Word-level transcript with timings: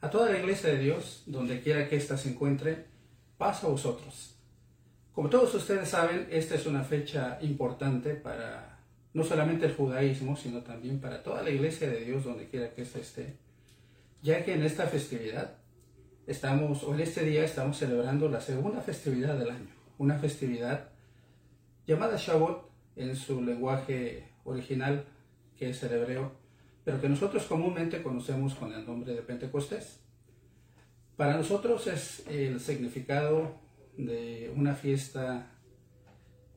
A 0.00 0.10
toda 0.10 0.30
la 0.30 0.38
iglesia 0.38 0.70
de 0.70 0.78
Dios, 0.78 1.24
donde 1.26 1.60
quiera 1.60 1.88
que 1.88 1.96
ésta 1.96 2.16
se 2.16 2.30
encuentre, 2.30 2.86
paz 3.36 3.64
a 3.64 3.68
vosotros. 3.68 4.36
Como 5.12 5.28
todos 5.28 5.52
ustedes 5.54 5.88
saben, 5.88 6.28
esta 6.30 6.54
es 6.54 6.66
una 6.66 6.84
fecha 6.84 7.38
importante 7.42 8.14
para 8.14 8.78
no 9.12 9.24
solamente 9.24 9.66
el 9.66 9.74
judaísmo, 9.74 10.36
sino 10.36 10.62
también 10.62 11.00
para 11.00 11.24
toda 11.24 11.42
la 11.42 11.50
iglesia 11.50 11.90
de 11.90 12.04
Dios, 12.04 12.22
donde 12.22 12.46
quiera 12.46 12.72
que 12.72 12.82
ésta 12.82 13.00
esté, 13.00 13.38
ya 14.22 14.44
que 14.44 14.54
en 14.54 14.62
esta 14.62 14.86
festividad 14.86 15.56
estamos, 16.28 16.84
o 16.84 16.94
en 16.94 17.00
este 17.00 17.24
día 17.24 17.44
estamos 17.44 17.78
celebrando 17.78 18.28
la 18.28 18.40
segunda 18.40 18.80
festividad 18.80 19.36
del 19.36 19.50
año, 19.50 19.74
una 19.98 20.16
festividad 20.18 20.90
llamada 21.88 22.16
Shavuot 22.16 22.70
en 22.94 23.16
su 23.16 23.42
lenguaje 23.42 24.28
original, 24.44 25.06
que 25.56 25.70
es 25.70 25.82
el 25.82 25.92
hebreo, 25.94 26.32
pero 26.88 27.02
que 27.02 27.08
nosotros 27.10 27.44
comúnmente 27.44 28.02
conocemos 28.02 28.54
con 28.54 28.72
el 28.72 28.86
nombre 28.86 29.12
de 29.12 29.20
Pentecostés. 29.20 30.00
Para 31.18 31.36
nosotros 31.36 31.86
es 31.86 32.26
el 32.26 32.60
significado 32.60 33.60
de 33.98 34.50
una 34.56 34.74
fiesta 34.74 35.50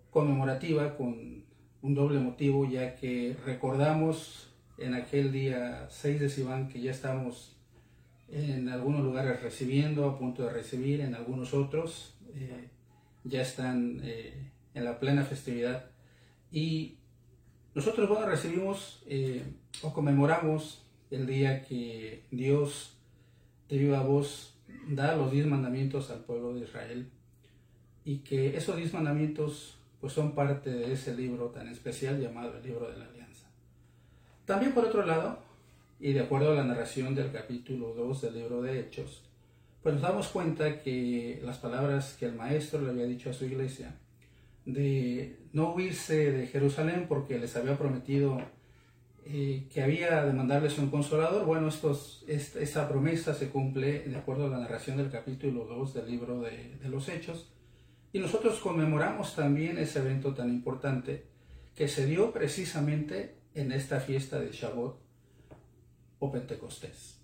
conmemorativa 0.10 0.96
con 0.96 1.44
un 1.82 1.96
doble 1.96 2.22
motivo, 2.22 2.66
ya 2.66 2.96
que 2.96 3.36
recordamos 3.46 4.54
en 4.78 4.94
aquel 4.94 5.34
día 5.34 5.88
6 5.90 6.22
de 6.22 6.30
Sivan 6.30 6.70
que 6.70 6.80
ya 6.80 6.92
estamos 6.92 7.58
en 8.30 8.70
algunos 8.70 9.04
lugares 9.04 9.44
recibiendo, 9.44 10.06
a 10.06 10.18
punto 10.18 10.44
de 10.44 10.54
recibir, 10.54 11.02
en 11.02 11.14
algunos 11.14 11.54
otros 11.54 12.16
eh, 12.34 12.70
ya 13.26 13.42
están 13.42 14.00
eh, 14.02 14.50
en 14.76 14.86
la 14.86 14.98
plena 14.98 15.26
festividad. 15.26 15.92
Y 16.54 17.00
nosotros, 17.74 18.10
bueno, 18.10 18.26
recibimos 18.26 19.02
eh, 19.08 19.44
o 19.82 19.94
conmemoramos 19.94 20.84
el 21.10 21.26
día 21.26 21.64
que 21.64 22.24
Dios 22.32 22.98
de 23.70 23.78
viva 23.78 24.02
voz 24.02 24.56
da 24.88 25.16
los 25.16 25.32
diez 25.32 25.46
mandamientos 25.46 26.10
al 26.10 26.20
pueblo 26.20 26.54
de 26.54 26.62
Israel 26.62 27.10
y 28.04 28.20
que 28.20 28.58
esos 28.58 28.76
diez 28.76 28.94
mandamientos 28.94 29.78
pues 30.02 30.14
son 30.14 30.34
parte 30.34 30.72
de 30.72 30.92
ese 30.92 31.16
libro 31.16 31.48
tan 31.48 31.68
especial 31.68 32.20
llamado 32.20 32.58
el 32.58 32.64
libro 32.64 32.90
de 32.90 32.98
la 32.98 33.06
alianza. 33.06 33.48
También 34.46 34.74
por 34.74 34.86
otro 34.86 35.06
lado, 35.06 35.40
y 36.00 36.14
de 36.14 36.22
acuerdo 36.22 36.52
a 36.52 36.56
la 36.56 36.64
narración 36.64 37.14
del 37.14 37.32
capítulo 37.32 37.94
2 37.94 38.22
del 38.24 38.34
libro 38.34 38.62
de 38.62 38.80
Hechos, 38.80 39.24
pues 39.84 39.96
nos 39.96 40.04
damos 40.04 40.28
cuenta 40.28 40.80
que 40.80 41.40
las 41.44 41.60
palabras 41.60 42.16
que 42.20 42.26
el 42.26 42.34
maestro 42.34 42.82
le 42.82 42.90
había 42.90 43.06
dicho 43.06 43.30
a 43.30 43.34
su 43.34 43.46
iglesia, 43.46 43.96
de 44.66 45.40
no 45.54 45.74
huirse 45.74 46.32
de 46.32 46.48
Jerusalén 46.48 47.06
porque 47.08 47.40
les 47.40 47.56
había 47.56 47.78
prometido 47.78 48.40
eh, 49.24 49.68
que 49.72 49.84
había 49.84 50.26
de 50.26 50.34
mandarles 50.34 50.80
un 50.80 50.90
consolador, 50.90 51.46
bueno, 51.46 51.68
estos, 51.68 52.26
esta, 52.28 52.90
promesa 52.90 53.36
se 53.36 53.50
cumple 53.50 54.00
de 54.00 54.16
acuerdo 54.16 54.48
a 54.48 54.50
la 54.50 54.58
narración 54.58 54.98
del 54.98 55.12
capítulo 55.12 55.66
2 55.66 55.94
del 55.94 56.10
libro 56.10 56.42
de, 56.42 56.78
los 56.90 57.08
Hechos, 57.08 57.48
y 58.14 58.20
nosotros 58.20 58.60
conmemoramos 58.60 59.36
también 59.36 59.78
ese 59.78 60.00
evento 60.00 60.34
tan 60.34 60.50
importante 60.50 61.26
que 61.76 61.88
se 61.88 62.08
dio 62.08 62.34
precisamente 62.34 63.36
en 63.54 63.72
esta 63.72 64.00
fiesta 64.00 64.40
de 64.40 64.52
Shavuot 64.52 65.00
o 66.20 66.32
Pentecostés. 66.32 67.22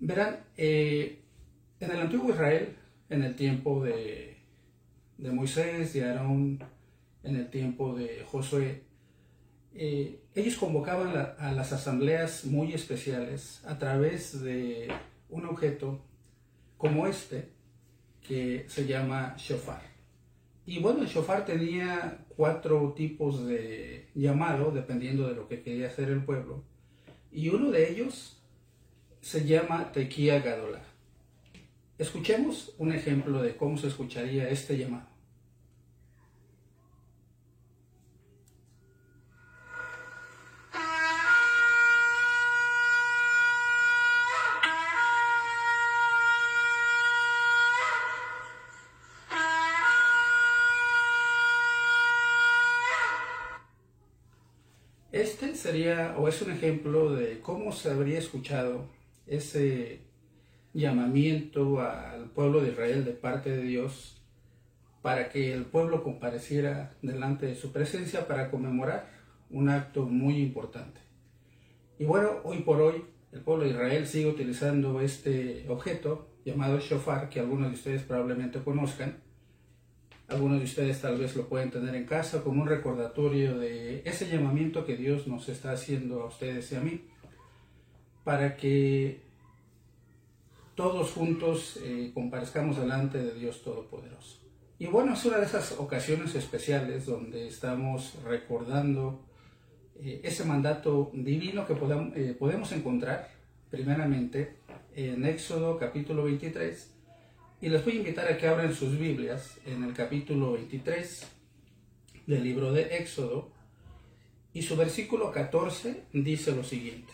Verán, 0.00 0.40
eh, 0.56 1.22
en 1.78 1.90
el 1.90 2.00
antiguo 2.00 2.30
Israel, 2.30 2.74
en 3.10 3.22
el 3.22 3.36
tiempo 3.36 3.84
de, 3.84 4.33
de 5.18 5.30
Moisés, 5.30 5.92
de 5.92 6.04
Aarón, 6.04 6.58
en 7.22 7.36
el 7.36 7.50
tiempo 7.50 7.94
de 7.94 8.24
Josué, 8.30 8.82
eh, 9.74 10.20
ellos 10.34 10.56
convocaban 10.56 11.34
a 11.38 11.52
las 11.52 11.72
asambleas 11.72 12.44
muy 12.44 12.74
especiales 12.74 13.62
a 13.66 13.78
través 13.78 14.40
de 14.42 14.88
un 15.28 15.46
objeto 15.46 16.00
como 16.76 17.06
este, 17.06 17.48
que 18.20 18.64
se 18.68 18.86
llama 18.86 19.34
shofar. 19.38 19.82
Y 20.66 20.80
bueno, 20.80 21.02
el 21.02 21.08
shofar 21.08 21.44
tenía 21.44 22.24
cuatro 22.36 22.92
tipos 22.96 23.46
de 23.46 24.08
llamado, 24.14 24.70
dependiendo 24.70 25.28
de 25.28 25.34
lo 25.34 25.48
que 25.48 25.62
quería 25.62 25.88
hacer 25.88 26.08
el 26.08 26.24
pueblo. 26.24 26.64
Y 27.30 27.48
uno 27.48 27.70
de 27.70 27.90
ellos 27.90 28.42
se 29.20 29.44
llama 29.46 29.92
Tequía 29.92 30.40
Gadola. 30.40 30.82
Escuchemos 31.96 32.74
un 32.78 32.92
ejemplo 32.92 33.40
de 33.40 33.56
cómo 33.56 33.78
se 33.78 33.86
escucharía 33.86 34.48
este 34.48 34.76
llamado. 34.76 35.06
Este 55.12 55.54
sería 55.54 56.16
o 56.18 56.26
es 56.26 56.42
un 56.42 56.50
ejemplo 56.50 57.14
de 57.14 57.38
cómo 57.40 57.70
se 57.70 57.88
habría 57.88 58.18
escuchado 58.18 58.88
ese 59.28 60.00
llamamiento 60.74 61.80
al 61.80 62.30
pueblo 62.30 62.60
de 62.60 62.72
Israel 62.72 63.04
de 63.04 63.12
parte 63.12 63.50
de 63.50 63.62
Dios 63.62 64.20
para 65.00 65.28
que 65.28 65.52
el 65.52 65.64
pueblo 65.66 66.02
compareciera 66.02 66.94
delante 67.00 67.46
de 67.46 67.54
su 67.54 67.72
presencia 67.72 68.26
para 68.26 68.50
conmemorar 68.50 69.08
un 69.50 69.68
acto 69.68 70.04
muy 70.04 70.38
importante. 70.38 71.00
Y 71.98 72.04
bueno, 72.04 72.40
hoy 72.42 72.60
por 72.60 72.80
hoy 72.80 73.04
el 73.32 73.40
pueblo 73.40 73.64
de 73.64 73.70
Israel 73.70 74.06
sigue 74.06 74.26
utilizando 74.26 75.00
este 75.00 75.66
objeto 75.68 76.28
llamado 76.44 76.78
shofar, 76.80 77.28
que 77.28 77.40
algunos 77.40 77.68
de 77.68 77.74
ustedes 77.74 78.02
probablemente 78.02 78.60
conozcan, 78.60 79.18
algunos 80.28 80.58
de 80.58 80.64
ustedes 80.64 81.00
tal 81.00 81.18
vez 81.18 81.36
lo 81.36 81.48
pueden 81.48 81.70
tener 81.70 81.94
en 81.94 82.06
casa 82.06 82.42
como 82.42 82.62
un 82.62 82.68
recordatorio 82.68 83.58
de 83.58 84.02
ese 84.04 84.28
llamamiento 84.28 84.86
que 84.86 84.96
Dios 84.96 85.26
nos 85.26 85.48
está 85.48 85.72
haciendo 85.72 86.22
a 86.22 86.26
ustedes 86.26 86.72
y 86.72 86.76
a 86.76 86.80
mí, 86.80 87.02
para 88.24 88.56
que 88.56 89.23
todos 90.74 91.12
juntos 91.12 91.78
eh, 91.82 92.10
comparezcamos 92.12 92.78
delante 92.78 93.18
de 93.18 93.34
Dios 93.34 93.62
Todopoderoso. 93.62 94.40
Y 94.78 94.86
bueno, 94.86 95.14
es 95.14 95.24
una 95.24 95.38
de 95.38 95.46
esas 95.46 95.72
ocasiones 95.78 96.34
especiales 96.34 97.06
donde 97.06 97.46
estamos 97.46 98.14
recordando 98.24 99.24
eh, 100.00 100.20
ese 100.24 100.44
mandato 100.44 101.10
divino 101.14 101.66
que 101.66 101.74
eh, 101.74 102.36
podemos 102.38 102.72
encontrar 102.72 103.30
primeramente 103.70 104.56
en 104.96 105.24
Éxodo 105.24 105.78
capítulo 105.78 106.24
23, 106.24 106.90
y 107.60 107.68
les 107.68 107.84
voy 107.84 107.94
a 107.94 107.96
invitar 107.96 108.30
a 108.30 108.36
que 108.36 108.46
abran 108.46 108.74
sus 108.74 108.98
Biblias 108.98 109.58
en 109.64 109.84
el 109.84 109.94
capítulo 109.94 110.52
23 110.52 111.26
del 112.26 112.44
libro 112.44 112.72
de 112.72 112.96
Éxodo. 112.96 113.50
Y 114.52 114.62
su 114.62 114.76
versículo 114.76 115.32
14 115.32 116.04
dice 116.12 116.54
lo 116.54 116.62
siguiente. 116.62 117.12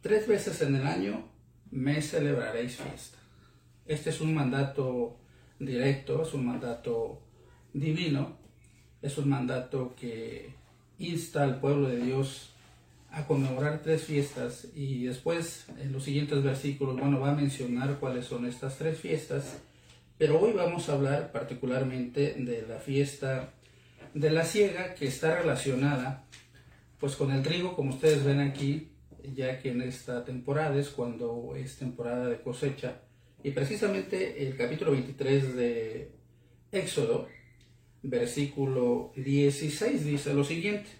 Tres 0.00 0.28
veces 0.28 0.62
en 0.62 0.76
el 0.76 0.86
año 0.86 1.24
me 1.76 2.00
celebraréis 2.00 2.76
fiesta. 2.76 3.18
Este 3.84 4.08
es 4.08 4.22
un 4.22 4.34
mandato 4.34 5.18
directo, 5.58 6.22
es 6.22 6.32
un 6.32 6.46
mandato 6.46 7.20
divino, 7.74 8.38
es 9.02 9.18
un 9.18 9.28
mandato 9.28 9.94
que 9.94 10.54
insta 10.98 11.42
al 11.42 11.60
pueblo 11.60 11.88
de 11.88 11.98
Dios 11.98 12.54
a 13.10 13.26
conmemorar 13.26 13.82
tres 13.82 14.04
fiestas 14.04 14.68
y 14.74 15.04
después 15.04 15.66
en 15.78 15.92
los 15.92 16.02
siguientes 16.02 16.42
versículos, 16.42 16.98
bueno, 16.98 17.20
va 17.20 17.32
a 17.32 17.34
mencionar 17.34 17.98
cuáles 18.00 18.24
son 18.24 18.46
estas 18.46 18.78
tres 18.78 18.98
fiestas, 18.98 19.58
pero 20.16 20.40
hoy 20.40 20.52
vamos 20.52 20.88
a 20.88 20.94
hablar 20.94 21.30
particularmente 21.30 22.34
de 22.38 22.64
la 22.66 22.78
fiesta 22.78 23.52
de 24.14 24.30
la 24.30 24.46
siega 24.46 24.94
que 24.94 25.08
está 25.08 25.42
relacionada 25.42 26.24
pues 26.98 27.16
con 27.16 27.30
el 27.32 27.42
trigo, 27.42 27.76
como 27.76 27.90
ustedes 27.90 28.24
ven 28.24 28.40
aquí, 28.40 28.88
ya 29.34 29.58
que 29.60 29.70
en 29.70 29.82
esta 29.82 30.24
temporada 30.24 30.78
es 30.78 30.88
cuando 30.88 31.54
es 31.56 31.76
temporada 31.76 32.28
de 32.28 32.40
cosecha 32.40 33.00
y 33.42 33.52
precisamente 33.52 34.46
el 34.46 34.56
capítulo 34.56 34.92
23 34.92 35.54
de 35.54 36.10
Éxodo, 36.72 37.28
versículo 38.02 39.12
16 39.14 40.04
dice 40.04 40.34
lo 40.34 40.42
siguiente. 40.42 40.90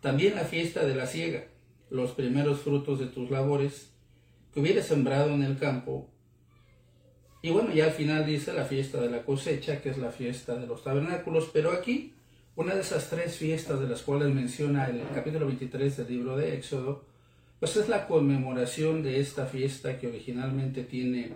También 0.00 0.36
la 0.36 0.44
fiesta 0.44 0.84
de 0.84 0.94
la 0.94 1.06
siega, 1.06 1.48
los 1.90 2.12
primeros 2.12 2.60
frutos 2.60 3.00
de 3.00 3.06
tus 3.06 3.30
labores 3.30 3.90
que 4.54 4.60
hubieras 4.60 4.86
sembrado 4.86 5.34
en 5.34 5.42
el 5.42 5.58
campo. 5.58 6.08
Y 7.42 7.50
bueno, 7.50 7.74
ya 7.74 7.86
al 7.86 7.92
final 7.92 8.26
dice 8.26 8.52
la 8.52 8.64
fiesta 8.64 9.00
de 9.00 9.10
la 9.10 9.24
cosecha, 9.24 9.80
que 9.82 9.90
es 9.90 9.98
la 9.98 10.12
fiesta 10.12 10.54
de 10.54 10.66
los 10.66 10.84
tabernáculos, 10.84 11.50
pero 11.52 11.72
aquí 11.72 12.14
una 12.54 12.74
de 12.74 12.82
esas 12.82 13.08
tres 13.08 13.36
fiestas 13.36 13.80
de 13.80 13.88
las 13.88 14.02
cuales 14.02 14.28
menciona 14.32 14.86
el 14.86 15.02
capítulo 15.14 15.46
23 15.46 15.96
del 15.96 16.08
libro 16.08 16.36
de 16.36 16.54
Éxodo, 16.54 17.09
pues 17.60 17.76
es 17.76 17.88
la 17.88 18.06
conmemoración 18.06 19.02
de 19.02 19.20
esta 19.20 19.46
fiesta 19.46 19.98
que 19.98 20.08
originalmente 20.08 20.82
tiene 20.82 21.34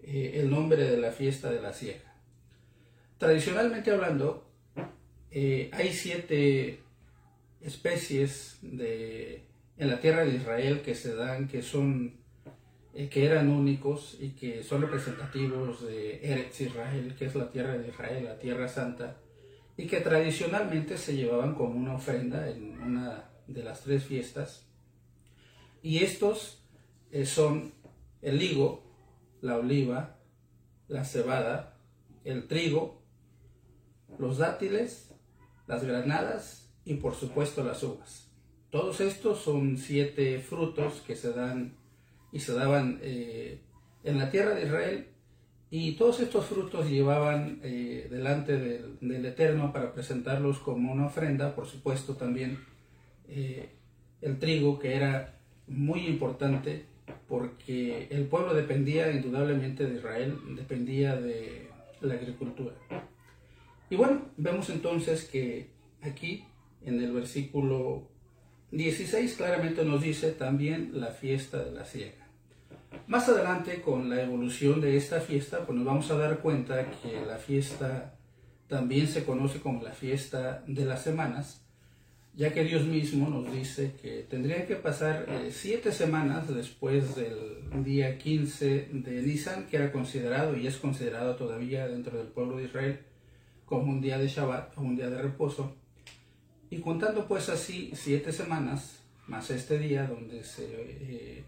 eh, 0.00 0.32
el 0.36 0.50
nombre 0.50 0.84
de 0.88 0.96
la 0.96 1.10
fiesta 1.10 1.50
de 1.50 1.60
la 1.60 1.72
siega. 1.72 2.14
Tradicionalmente 3.18 3.90
hablando, 3.90 4.46
eh, 5.32 5.68
hay 5.72 5.92
siete 5.92 6.78
especies 7.60 8.58
de, 8.62 9.42
en 9.76 9.88
la 9.88 10.00
tierra 10.00 10.24
de 10.24 10.36
Israel 10.36 10.80
que 10.82 10.94
se 10.94 11.14
dan, 11.16 11.48
que 11.48 11.62
son 11.62 12.14
eh, 12.94 13.08
que 13.08 13.26
eran 13.26 13.48
únicos 13.48 14.16
y 14.20 14.30
que 14.30 14.62
son 14.62 14.82
representativos 14.82 15.86
de 15.86 16.20
Eretz 16.22 16.60
Israel, 16.60 17.14
que 17.18 17.26
es 17.26 17.34
la 17.34 17.50
tierra 17.50 17.76
de 17.76 17.88
Israel, 17.88 18.24
la 18.24 18.38
tierra 18.38 18.68
santa, 18.68 19.16
y 19.76 19.86
que 19.86 20.00
tradicionalmente 20.00 20.96
se 20.96 21.16
llevaban 21.16 21.54
como 21.54 21.74
una 21.74 21.94
ofrenda 21.94 22.48
en 22.48 22.80
una 22.80 23.30
de 23.46 23.62
las 23.64 23.82
tres 23.82 24.04
fiestas. 24.04 24.67
Y 25.88 26.04
estos 26.04 26.62
eh, 27.12 27.24
son 27.24 27.72
el 28.20 28.42
higo, 28.42 28.84
la 29.40 29.56
oliva, 29.56 30.18
la 30.86 31.02
cebada, 31.06 31.78
el 32.24 32.46
trigo, 32.46 33.00
los 34.18 34.36
dátiles, 34.36 35.14
las 35.66 35.82
granadas 35.84 36.70
y 36.84 36.96
por 36.96 37.14
supuesto 37.14 37.64
las 37.64 37.82
uvas. 37.82 38.30
Todos 38.68 39.00
estos 39.00 39.38
son 39.38 39.78
siete 39.78 40.40
frutos 40.40 41.02
que 41.06 41.16
se 41.16 41.32
dan 41.32 41.78
y 42.32 42.40
se 42.40 42.52
daban 42.52 42.98
eh, 43.00 43.62
en 44.04 44.18
la 44.18 44.30
tierra 44.30 44.56
de 44.56 44.66
Israel 44.66 45.08
y 45.70 45.92
todos 45.92 46.20
estos 46.20 46.44
frutos 46.44 46.90
llevaban 46.90 47.60
eh, 47.62 48.08
delante 48.10 48.58
del, 48.58 49.24
Eterno 49.24 49.72
para 49.72 49.94
presentarlos 49.94 50.58
como 50.58 50.92
una 50.92 51.06
ofrenda, 51.06 51.54
por 51.54 51.66
supuesto 51.66 52.14
también 52.14 52.62
el 53.26 54.38
trigo 54.38 54.78
que 54.78 54.94
era 54.94 55.37
muy 55.68 56.06
importante 56.06 56.84
porque 57.28 58.08
el 58.10 58.26
pueblo 58.26 58.54
dependía 58.54 59.10
indudablemente 59.10 59.86
de 59.86 59.96
Israel, 59.96 60.38
dependía 60.56 61.16
de 61.16 61.68
la 62.00 62.14
agricultura. 62.14 62.74
Y 63.90 63.96
bueno, 63.96 64.22
vemos 64.36 64.70
entonces 64.70 65.24
que 65.24 65.68
aquí 66.02 66.44
en 66.84 67.02
el 67.02 67.12
versículo 67.12 68.08
16 68.70 69.34
claramente 69.36 69.84
nos 69.84 70.02
dice 70.02 70.32
también 70.32 70.90
la 70.94 71.08
fiesta 71.08 71.62
de 71.64 71.72
la 71.72 71.84
siega. 71.84 72.28
Más 73.06 73.28
adelante 73.28 73.80
con 73.80 74.10
la 74.10 74.22
evolución 74.22 74.80
de 74.80 74.96
esta 74.96 75.20
fiesta, 75.20 75.64
pues 75.64 75.76
nos 75.76 75.86
vamos 75.86 76.10
a 76.10 76.18
dar 76.18 76.40
cuenta 76.40 76.90
que 77.02 77.24
la 77.26 77.36
fiesta 77.36 78.14
también 78.66 79.06
se 79.06 79.24
conoce 79.24 79.60
como 79.60 79.82
la 79.82 79.92
fiesta 79.92 80.62
de 80.66 80.84
las 80.84 81.02
semanas, 81.02 81.64
ya 82.38 82.52
que 82.52 82.62
Dios 82.62 82.84
mismo 82.84 83.28
nos 83.28 83.52
dice 83.52 83.94
que 84.00 84.24
tendrían 84.30 84.64
que 84.68 84.76
pasar 84.76 85.26
eh, 85.28 85.50
siete 85.50 85.90
semanas 85.90 86.46
después 86.46 87.16
del 87.16 87.82
día 87.82 88.16
15 88.16 88.90
de 88.92 89.22
Nisan, 89.22 89.66
que 89.66 89.76
era 89.76 89.90
considerado 89.90 90.56
y 90.56 90.68
es 90.68 90.76
considerado 90.76 91.34
todavía 91.34 91.88
dentro 91.88 92.16
del 92.16 92.28
pueblo 92.28 92.58
de 92.58 92.66
Israel 92.66 93.00
como 93.64 93.90
un 93.90 94.00
día 94.00 94.18
de 94.18 94.28
Shabbat 94.28 94.78
un 94.78 94.94
día 94.94 95.10
de 95.10 95.20
reposo. 95.20 95.74
Y 96.70 96.78
contando 96.78 97.26
pues 97.26 97.48
así 97.48 97.90
siete 97.94 98.30
semanas, 98.30 99.02
más 99.26 99.50
este 99.50 99.76
día 99.76 100.06
donde 100.06 100.44
se, 100.44 100.64
eh, 100.64 101.44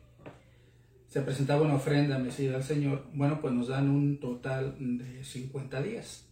se 1.06 1.20
presentaba 1.20 1.62
una 1.62 1.76
ofrenda 1.76 2.19
mecida 2.19 2.56
al 2.56 2.64
Señor, 2.64 3.06
bueno, 3.14 3.40
pues 3.40 3.54
nos 3.54 3.69
dan 3.69 3.88
un 3.88 4.19
total 4.19 4.75
de 4.81 5.22
50 5.22 5.82
días. 5.82 6.30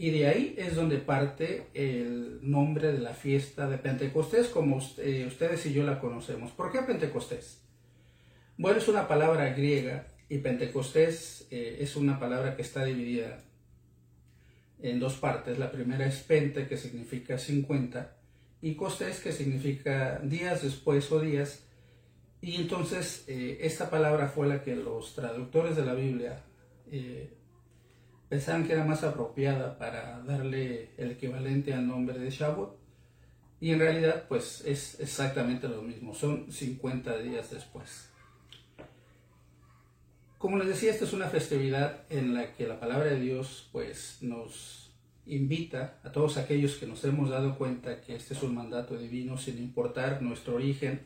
Y 0.00 0.12
de 0.12 0.28
ahí 0.28 0.54
es 0.56 0.76
donde 0.76 0.96
parte 0.96 1.66
el 1.74 2.38
nombre 2.40 2.90
de 2.90 3.00
la 3.00 3.12
fiesta 3.12 3.68
de 3.68 3.76
Pentecostés, 3.76 4.48
como 4.48 4.80
eh, 4.96 5.26
ustedes 5.28 5.66
y 5.66 5.74
yo 5.74 5.84
la 5.84 6.00
conocemos. 6.00 6.52
¿Por 6.52 6.72
qué 6.72 6.80
Pentecostés? 6.80 7.60
Bueno, 8.56 8.78
es 8.78 8.88
una 8.88 9.06
palabra 9.06 9.52
griega 9.52 10.06
y 10.30 10.38
Pentecostés 10.38 11.46
eh, 11.50 11.76
es 11.80 11.96
una 11.96 12.18
palabra 12.18 12.56
que 12.56 12.62
está 12.62 12.82
dividida 12.82 13.44
en 14.80 15.00
dos 15.00 15.16
partes. 15.16 15.58
La 15.58 15.70
primera 15.70 16.06
es 16.06 16.20
Pente, 16.20 16.66
que 16.66 16.78
significa 16.78 17.36
50, 17.36 18.16
y 18.62 18.76
Costés, 18.76 19.20
que 19.20 19.32
significa 19.32 20.18
días 20.20 20.62
después 20.62 21.12
o 21.12 21.20
días. 21.20 21.66
Y 22.40 22.54
entonces 22.56 23.24
eh, 23.28 23.58
esta 23.60 23.90
palabra 23.90 24.28
fue 24.28 24.46
la 24.46 24.62
que 24.62 24.76
los 24.76 25.14
traductores 25.14 25.76
de 25.76 25.84
la 25.84 25.92
Biblia 25.92 26.42
pensaban 28.30 28.64
que 28.64 28.72
era 28.72 28.84
más 28.84 29.02
apropiada 29.02 29.76
para 29.76 30.20
darle 30.20 30.90
el 30.96 31.10
equivalente 31.10 31.74
al 31.74 31.86
nombre 31.86 32.18
de 32.18 32.30
Shavuot. 32.30 32.78
Y 33.60 33.72
en 33.72 33.80
realidad, 33.80 34.24
pues 34.28 34.62
es 34.64 34.98
exactamente 35.00 35.68
lo 35.68 35.82
mismo, 35.82 36.14
son 36.14 36.50
50 36.50 37.18
días 37.18 37.50
después. 37.50 38.08
Como 40.38 40.56
les 40.56 40.68
decía, 40.68 40.92
esta 40.92 41.04
es 41.04 41.12
una 41.12 41.26
festividad 41.26 42.04
en 42.08 42.32
la 42.32 42.54
que 42.54 42.66
la 42.66 42.80
palabra 42.80 43.06
de 43.06 43.20
Dios, 43.20 43.68
pues 43.72 44.18
nos 44.22 44.94
invita 45.26 46.00
a 46.02 46.12
todos 46.12 46.38
aquellos 46.38 46.76
que 46.76 46.86
nos 46.86 47.04
hemos 47.04 47.28
dado 47.28 47.58
cuenta 47.58 48.00
que 48.00 48.14
este 48.14 48.32
es 48.32 48.42
un 48.42 48.54
mandato 48.54 48.96
divino, 48.96 49.36
sin 49.36 49.58
importar 49.58 50.22
nuestro 50.22 50.54
origen, 50.54 51.02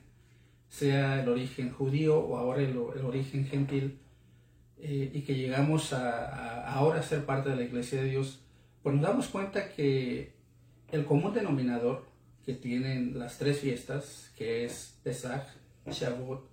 sea 0.68 1.22
el 1.22 1.28
origen 1.28 1.72
judío 1.72 2.18
o 2.18 2.36
ahora 2.36 2.60
el 2.60 2.76
origen 2.76 3.46
gentil, 3.46 3.98
eh, 4.86 5.10
y 5.14 5.22
que 5.22 5.34
llegamos 5.34 5.94
a, 5.94 6.70
ahora 6.70 7.02
ser 7.02 7.24
parte 7.24 7.48
de 7.48 7.56
la 7.56 7.62
iglesia 7.62 8.02
de 8.02 8.10
Dios, 8.10 8.42
pues 8.82 8.94
nos 8.94 9.02
damos 9.02 9.28
cuenta 9.28 9.70
que 9.70 10.34
el 10.92 11.06
común 11.06 11.32
denominador 11.32 12.04
que 12.44 12.52
tienen 12.52 13.18
las 13.18 13.38
tres 13.38 13.60
fiestas, 13.60 14.30
que 14.36 14.66
es 14.66 14.98
Pesach, 15.02 15.46
Shavuot 15.86 16.46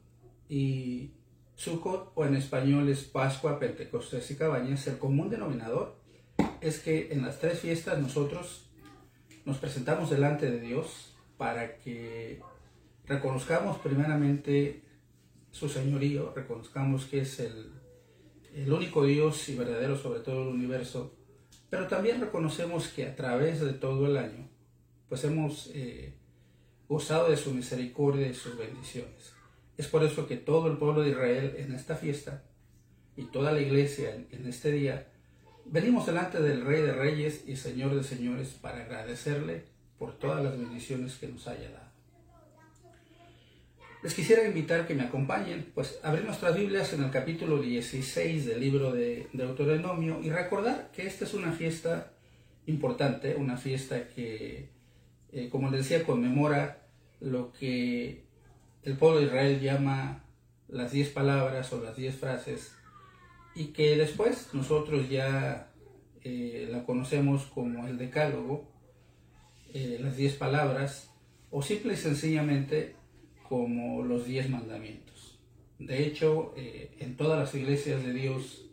y 0.48 1.12
Sukkot, 1.56 2.14
o 2.16 2.24
en 2.24 2.38
español 2.38 2.88
es 2.88 3.04
Pascua, 3.04 3.60
Pentecostés 3.60 4.32
y 4.32 4.38
Cabañas, 4.38 4.88
el 4.88 4.98
común 4.98 5.30
denominador 5.30 5.98
es 6.62 6.80
que 6.80 7.12
en 7.12 7.24
las 7.24 7.38
tres 7.38 7.60
fiestas 7.60 8.00
nosotros 8.00 8.70
nos 9.44 9.58
presentamos 9.58 10.10
delante 10.10 10.50
de 10.50 10.62
Dios 10.62 11.18
para 11.36 11.76
que 11.80 12.40
reconozcamos 13.06 13.78
primeramente 13.80 14.84
su 15.52 15.68
señorío, 15.68 16.32
reconozcamos 16.34 17.08
que 17.08 17.20
es 17.20 17.42
el 17.42 17.81
el 18.54 18.72
único 18.72 19.06
Dios 19.06 19.48
y 19.50 19.56
verdadero 19.56 19.98
sobre 19.98 20.20
todo 20.20 20.44
el 20.44 20.50
universo, 20.50 21.16
pero 21.70 21.88
también 21.88 22.20
reconocemos 22.20 22.90
que 22.90 23.06
a 23.06 23.16
través 23.16 23.62
de 23.62 23.74
todo 23.74 24.08
el 24.08 24.18
año, 24.18 24.50
pues 25.08 25.24
hemos 25.24 25.72
eh, 25.74 26.14
gozado 26.88 27.30
de 27.30 27.38
su 27.38 27.54
misericordia 27.54 28.28
y 28.28 28.34
sus 28.34 28.58
bendiciones. 28.58 29.34
Es 29.78 29.88
por 29.88 30.04
eso 30.04 30.28
que 30.28 30.38
todo 30.38 30.68
el 30.68 30.78
pueblo 30.78 31.02
de 31.02 31.12
Israel 31.12 31.56
en 31.58 31.74
esta 31.74 31.96
fiesta 31.96 32.44
y 33.16 33.24
toda 33.26 33.52
la 33.52 33.62
iglesia 33.62 34.14
en, 34.14 34.28
en 34.32 34.48
este 34.48 34.72
día, 34.72 35.08
venimos 35.66 36.06
delante 36.06 36.42
del 36.42 36.66
Rey 36.66 36.82
de 36.82 36.94
Reyes 36.94 37.44
y 37.48 37.56
Señor 37.56 37.96
de 37.96 38.04
Señores 38.04 38.50
para 38.62 38.84
agradecerle 38.84 39.66
por 39.98 40.18
todas 40.18 40.44
las 40.44 40.58
bendiciones 40.58 41.16
que 41.16 41.28
nos 41.28 41.48
haya 41.48 41.72
dado 41.72 41.91
les 44.04 44.14
quisiera 44.16 44.46
invitar 44.48 44.88
que 44.88 44.96
me 44.96 45.04
acompañen, 45.04 45.72
pues 45.76 46.00
abrir 46.02 46.26
nuestras 46.26 46.56
Biblias 46.56 46.92
en 46.94 47.04
el 47.04 47.12
capítulo 47.12 47.62
16 47.62 48.48
del 48.48 48.60
libro 48.60 48.92
de 48.92 49.28
Deuteronomio 49.32 50.20
y 50.24 50.32
recordar 50.32 50.90
que 50.92 51.06
esta 51.06 51.26
es 51.26 51.36
una 51.36 51.52
fiesta 51.52 52.12
importante, 52.66 53.36
una 53.36 53.58
fiesta 53.58 54.08
que, 54.08 54.70
eh, 55.32 55.50
como 55.50 55.70
les 55.70 55.88
decía, 55.88 56.04
conmemora 56.04 56.88
lo 57.20 57.52
que 57.54 58.24
el 58.84 58.98
pueblo 58.98 59.20
de 59.20 59.26
Israel 59.28 59.62
llama 59.62 60.24
las 60.68 60.92
diez 60.92 61.10
palabras 61.10 61.72
o 61.72 61.84
las 61.84 61.96
diez 61.96 62.16
frases 62.16 62.74
y 63.54 63.66
que 63.68 63.98
después 63.98 64.50
nosotros 64.54 65.10
ya 65.10 65.72
eh, 66.24 66.68
la 66.72 66.86
conocemos 66.86 67.46
como 67.46 67.88
el 67.88 68.00
decálogo, 68.00 68.68
eh, 69.76 70.00
las 70.02 70.18
diez 70.18 70.36
palabras, 70.36 71.12
o 71.52 71.62
simple 71.62 71.94
y 71.94 71.98
sencillamente 71.98 72.96
como 73.52 74.02
los 74.02 74.24
diez 74.24 74.50
mandamientos. 74.50 75.38
De 75.78 76.06
hecho, 76.06 76.54
eh, 76.56 76.96
en 77.00 77.18
todas 77.18 77.38
las 77.38 77.54
iglesias 77.54 78.02
de 78.02 78.14
Dios, 78.14 78.66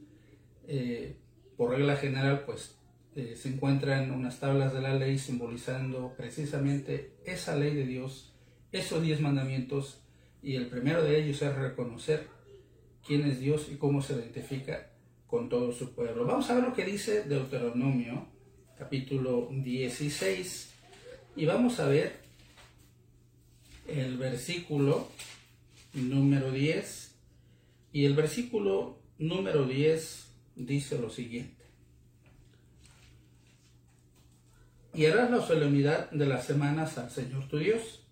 eh, 0.68 1.16
por 1.56 1.70
regla 1.70 1.96
general, 1.96 2.44
pues 2.46 2.78
eh, 3.16 3.34
se 3.34 3.48
encuentran 3.48 4.12
unas 4.12 4.38
tablas 4.38 4.72
de 4.72 4.80
la 4.80 4.94
ley 4.94 5.18
simbolizando 5.18 6.14
precisamente 6.16 7.16
esa 7.24 7.56
ley 7.56 7.74
de 7.74 7.86
Dios, 7.86 8.36
esos 8.70 9.02
diez 9.02 9.20
mandamientos, 9.20 10.00
y 10.44 10.54
el 10.54 10.68
primero 10.68 11.02
de 11.02 11.24
ellos 11.24 11.42
es 11.42 11.56
reconocer 11.56 12.28
quién 13.04 13.22
es 13.22 13.40
Dios 13.40 13.68
y 13.72 13.78
cómo 13.78 14.00
se 14.00 14.12
identifica 14.12 14.92
con 15.26 15.48
todo 15.48 15.72
su 15.72 15.92
pueblo. 15.92 16.24
Vamos 16.24 16.48
a 16.50 16.54
ver 16.54 16.62
lo 16.62 16.72
que 16.72 16.84
dice 16.84 17.24
Deuteronomio, 17.24 18.28
capítulo 18.78 19.48
16, 19.50 20.72
y 21.34 21.46
vamos 21.46 21.80
a 21.80 21.88
ver 21.88 22.27
el 23.88 24.16
versículo 24.16 25.08
número 25.94 26.52
10 26.52 27.14
y 27.92 28.04
el 28.04 28.14
versículo 28.14 28.98
número 29.18 29.66
10 29.66 30.26
dice 30.56 30.98
lo 30.98 31.10
siguiente. 31.10 31.64
Y 34.94 35.06
harás 35.06 35.30
la 35.30 35.40
solemnidad 35.40 36.10
de 36.10 36.26
las 36.26 36.46
semanas 36.46 36.98
al 36.98 37.10
Señor 37.10 37.48
tu 37.48 37.58
Dios, 37.58 38.04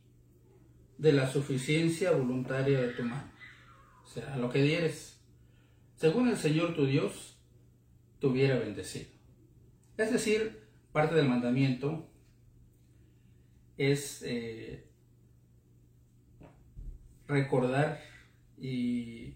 de 0.99 1.13
la 1.13 1.31
suficiencia 1.31 2.13
voluntaria 2.13 2.81
de 2.81 2.93
tu 2.93 3.03
mano, 3.03 3.31
sea, 4.21 4.37
lo 4.37 4.51
que 4.51 4.63
dieres, 4.63 5.21
según 5.97 6.29
el 6.29 6.37
Señor 6.37 6.75
tu 6.75 6.87
Dios 6.87 7.37
te 8.21 8.27
hubiera 8.27 8.59
bendecido. 8.59 9.11
Es 9.99 10.13
decir, 10.13 10.61
parte 10.93 11.15
del 11.15 11.29
mandamiento 11.29 12.09
es 13.77 14.23
eh, 14.23 14.87
recordar 17.27 18.01
y 18.59 19.35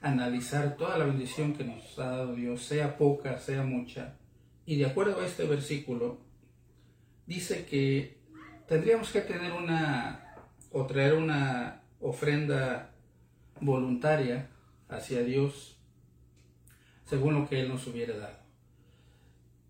analizar 0.00 0.76
toda 0.76 0.98
la 0.98 1.06
bendición 1.06 1.54
que 1.54 1.64
nos 1.64 1.98
ha 1.98 2.06
dado 2.06 2.34
Dios, 2.34 2.62
sea 2.62 2.96
poca, 2.96 3.38
sea 3.38 3.62
mucha. 3.62 4.18
Y 4.64 4.76
de 4.76 4.86
acuerdo 4.86 5.20
a 5.20 5.26
este 5.26 5.44
versículo, 5.44 6.20
dice 7.26 7.66
que 7.66 8.18
tendríamos 8.68 9.10
que 9.10 9.20
tener 9.20 9.52
una 9.52 10.34
o 10.70 10.86
traer 10.86 11.14
una 11.14 11.82
ofrenda 12.00 12.94
voluntaria 13.60 14.50
hacia 14.88 15.22
Dios 15.22 15.78
según 17.04 17.34
lo 17.34 17.48
que 17.48 17.60
Él 17.60 17.68
nos 17.68 17.86
hubiera 17.86 18.16
dado. 18.16 18.38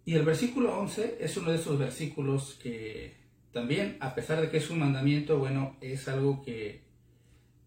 Y 0.05 0.15
el 0.15 0.25
versículo 0.25 0.79
11 0.79 1.19
es 1.21 1.37
uno 1.37 1.51
de 1.51 1.57
esos 1.57 1.79
versículos 1.79 2.59
que 2.63 3.17
también, 3.53 3.97
a 4.01 4.15
pesar 4.15 4.41
de 4.41 4.51
que 4.51 4.59
es 4.59 4.71
un 4.71 4.79
mandamiento, 4.79 5.39
bueno, 5.39 5.77
es 5.81 6.09
algo 6.09 6.43
que, 6.43 6.86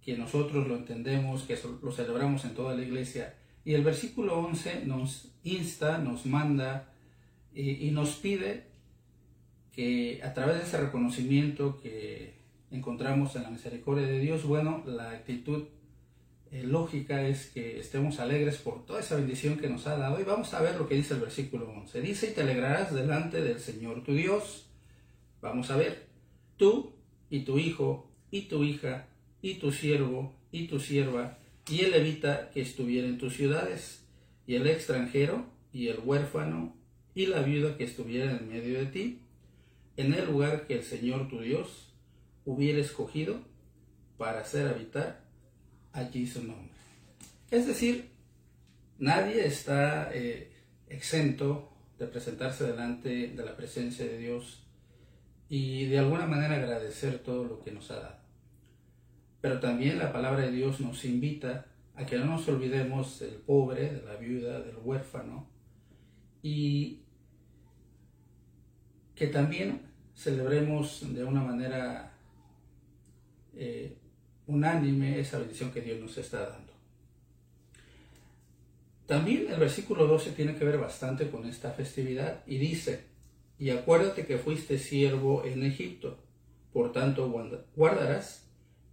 que 0.09 0.17
nosotros 0.17 0.67
lo 0.67 0.75
entendemos, 0.75 1.43
que 1.43 1.55
lo 1.83 1.91
celebramos 1.91 2.43
en 2.43 2.55
toda 2.55 2.73
la 2.73 2.81
iglesia. 2.81 3.35
Y 3.63 3.75
el 3.75 3.83
versículo 3.83 4.39
11 4.39 4.85
nos 4.87 5.31
insta, 5.43 5.99
nos 5.99 6.25
manda 6.25 6.91
y, 7.53 7.91
nos 7.91 8.15
pide 8.15 8.63
que 9.71 10.19
a 10.23 10.33
través 10.33 10.57
de 10.57 10.63
ese 10.63 10.79
reconocimiento 10.79 11.79
que 11.79 12.39
encontramos 12.71 13.35
en 13.35 13.43
la 13.43 13.51
misericordia 13.51 14.07
de 14.07 14.19
Dios, 14.19 14.45
bueno, 14.45 14.81
la 14.87 15.11
actitud 15.11 15.65
eh, 16.51 16.63
lógica 16.63 17.27
es 17.27 17.45
que 17.51 17.79
estemos 17.79 18.19
alegres 18.19 18.57
por 18.57 18.87
toda 18.87 19.01
esa 19.01 19.15
bendición 19.15 19.57
que 19.57 19.69
nos 19.69 19.85
ha 19.85 19.95
dado. 19.95 20.19
Y 20.19 20.23
vamos 20.23 20.55
a 20.55 20.61
ver 20.63 20.75
lo 20.77 20.87
que 20.87 20.95
dice 20.95 21.13
el 21.13 21.19
versículo 21.19 21.69
11. 21.69 22.01
Dice, 22.01 22.31
y 22.31 22.33
te 22.33 22.41
alegrarás 22.41 22.95
delante 22.95 23.43
del 23.43 23.59
Señor 23.59 24.03
tu 24.03 24.15
Dios. 24.15 24.71
Vamos 25.39 25.69
a 25.69 25.77
ver, 25.77 26.07
tú 26.57 26.95
y 27.29 27.41
tu 27.41 27.59
hijo 27.59 28.09
y 28.31 28.47
tu 28.47 28.63
hija 28.63 29.08
y 29.41 29.55
tu 29.55 29.71
siervo 29.71 30.35
y 30.51 30.67
tu 30.67 30.79
sierva 30.79 31.37
y 31.69 31.81
el 31.81 31.91
levita 31.91 32.49
que 32.49 32.61
estuviera 32.61 33.07
en 33.07 33.17
tus 33.17 33.35
ciudades 33.35 34.03
y 34.47 34.55
el 34.55 34.67
extranjero 34.67 35.45
y 35.71 35.87
el 35.87 35.99
huérfano 35.99 36.75
y 37.13 37.27
la 37.27 37.41
viuda 37.41 37.77
que 37.77 37.83
estuviera 37.83 38.31
en 38.31 38.49
medio 38.49 38.79
de 38.79 38.85
ti, 38.87 39.21
en 39.97 40.13
el 40.13 40.25
lugar 40.25 40.65
que 40.65 40.75
el 40.75 40.83
Señor 40.83 41.27
tu 41.27 41.41
Dios 41.41 41.93
hubiera 42.45 42.79
escogido 42.79 43.41
para 44.17 44.41
hacer 44.41 44.67
habitar 44.67 45.23
allí 45.91 46.25
su 46.25 46.43
nombre. 46.43 46.73
Es 47.51 47.67
decir, 47.67 48.09
nadie 48.97 49.45
está 49.45 50.09
eh, 50.13 50.51
exento 50.87 51.71
de 51.97 52.07
presentarse 52.07 52.65
delante 52.65 53.27
de 53.27 53.45
la 53.45 53.55
presencia 53.55 54.05
de 54.05 54.17
Dios 54.17 54.63
y 55.49 55.85
de 55.85 55.99
alguna 55.99 56.25
manera 56.25 56.55
agradecer 56.55 57.19
todo 57.19 57.43
lo 57.43 57.63
que 57.63 57.71
nos 57.71 57.91
ha 57.91 57.99
dado. 57.99 58.18
Pero 59.41 59.59
también 59.59 59.99
la 59.99 60.11
palabra 60.11 60.41
de 60.41 60.51
Dios 60.51 60.79
nos 60.79 61.05
invita 61.05 61.65
a 61.95 62.05
que 62.05 62.17
no 62.17 62.25
nos 62.25 62.47
olvidemos 62.47 63.19
del 63.19 63.35
pobre, 63.35 63.91
de 63.91 64.01
la 64.03 64.15
viuda, 64.15 64.61
del 64.61 64.77
huérfano 64.83 65.47
y 66.41 67.01
que 69.15 69.27
también 69.27 69.81
celebremos 70.15 71.13
de 71.13 71.23
una 71.23 71.41
manera 71.41 72.13
eh, 73.53 73.97
unánime 74.47 75.19
esa 75.19 75.39
bendición 75.39 75.71
que 75.71 75.81
Dios 75.81 75.99
nos 75.99 76.17
está 76.17 76.49
dando. 76.49 76.73
También 79.05 79.47
el 79.51 79.59
versículo 79.59 80.07
12 80.07 80.31
tiene 80.31 80.55
que 80.55 80.63
ver 80.63 80.77
bastante 80.77 81.29
con 81.29 81.45
esta 81.45 81.71
festividad 81.71 82.43
y 82.45 82.57
dice, 82.57 83.05
y 83.57 83.71
acuérdate 83.71 84.25
que 84.25 84.37
fuiste 84.37 84.77
siervo 84.77 85.43
en 85.43 85.63
Egipto, 85.63 86.17
por 86.71 86.93
tanto 86.93 87.29
guardarás 87.75 88.48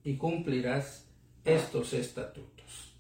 y 0.07 0.17
cumplirás 0.17 1.05
estos 1.45 1.93
estatutos. 1.93 2.95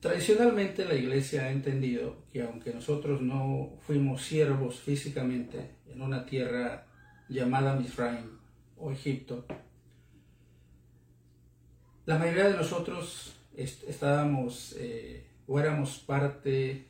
Tradicionalmente 0.00 0.84
la 0.84 0.94
iglesia 0.94 1.44
ha 1.44 1.50
entendido 1.52 2.24
que 2.32 2.42
aunque 2.42 2.74
nosotros 2.74 3.22
no 3.22 3.78
fuimos 3.86 4.22
siervos 4.22 4.80
físicamente 4.80 5.76
en 5.88 6.02
una 6.02 6.26
tierra 6.26 6.88
llamada 7.28 7.76
Misraim 7.76 8.36
o 8.76 8.90
Egipto, 8.90 9.46
la 12.04 12.18
mayoría 12.18 12.48
de 12.48 12.56
nosotros 12.56 13.36
estábamos 13.56 14.74
eh, 14.80 15.24
o 15.46 15.60
éramos 15.60 16.00
parte 16.00 16.88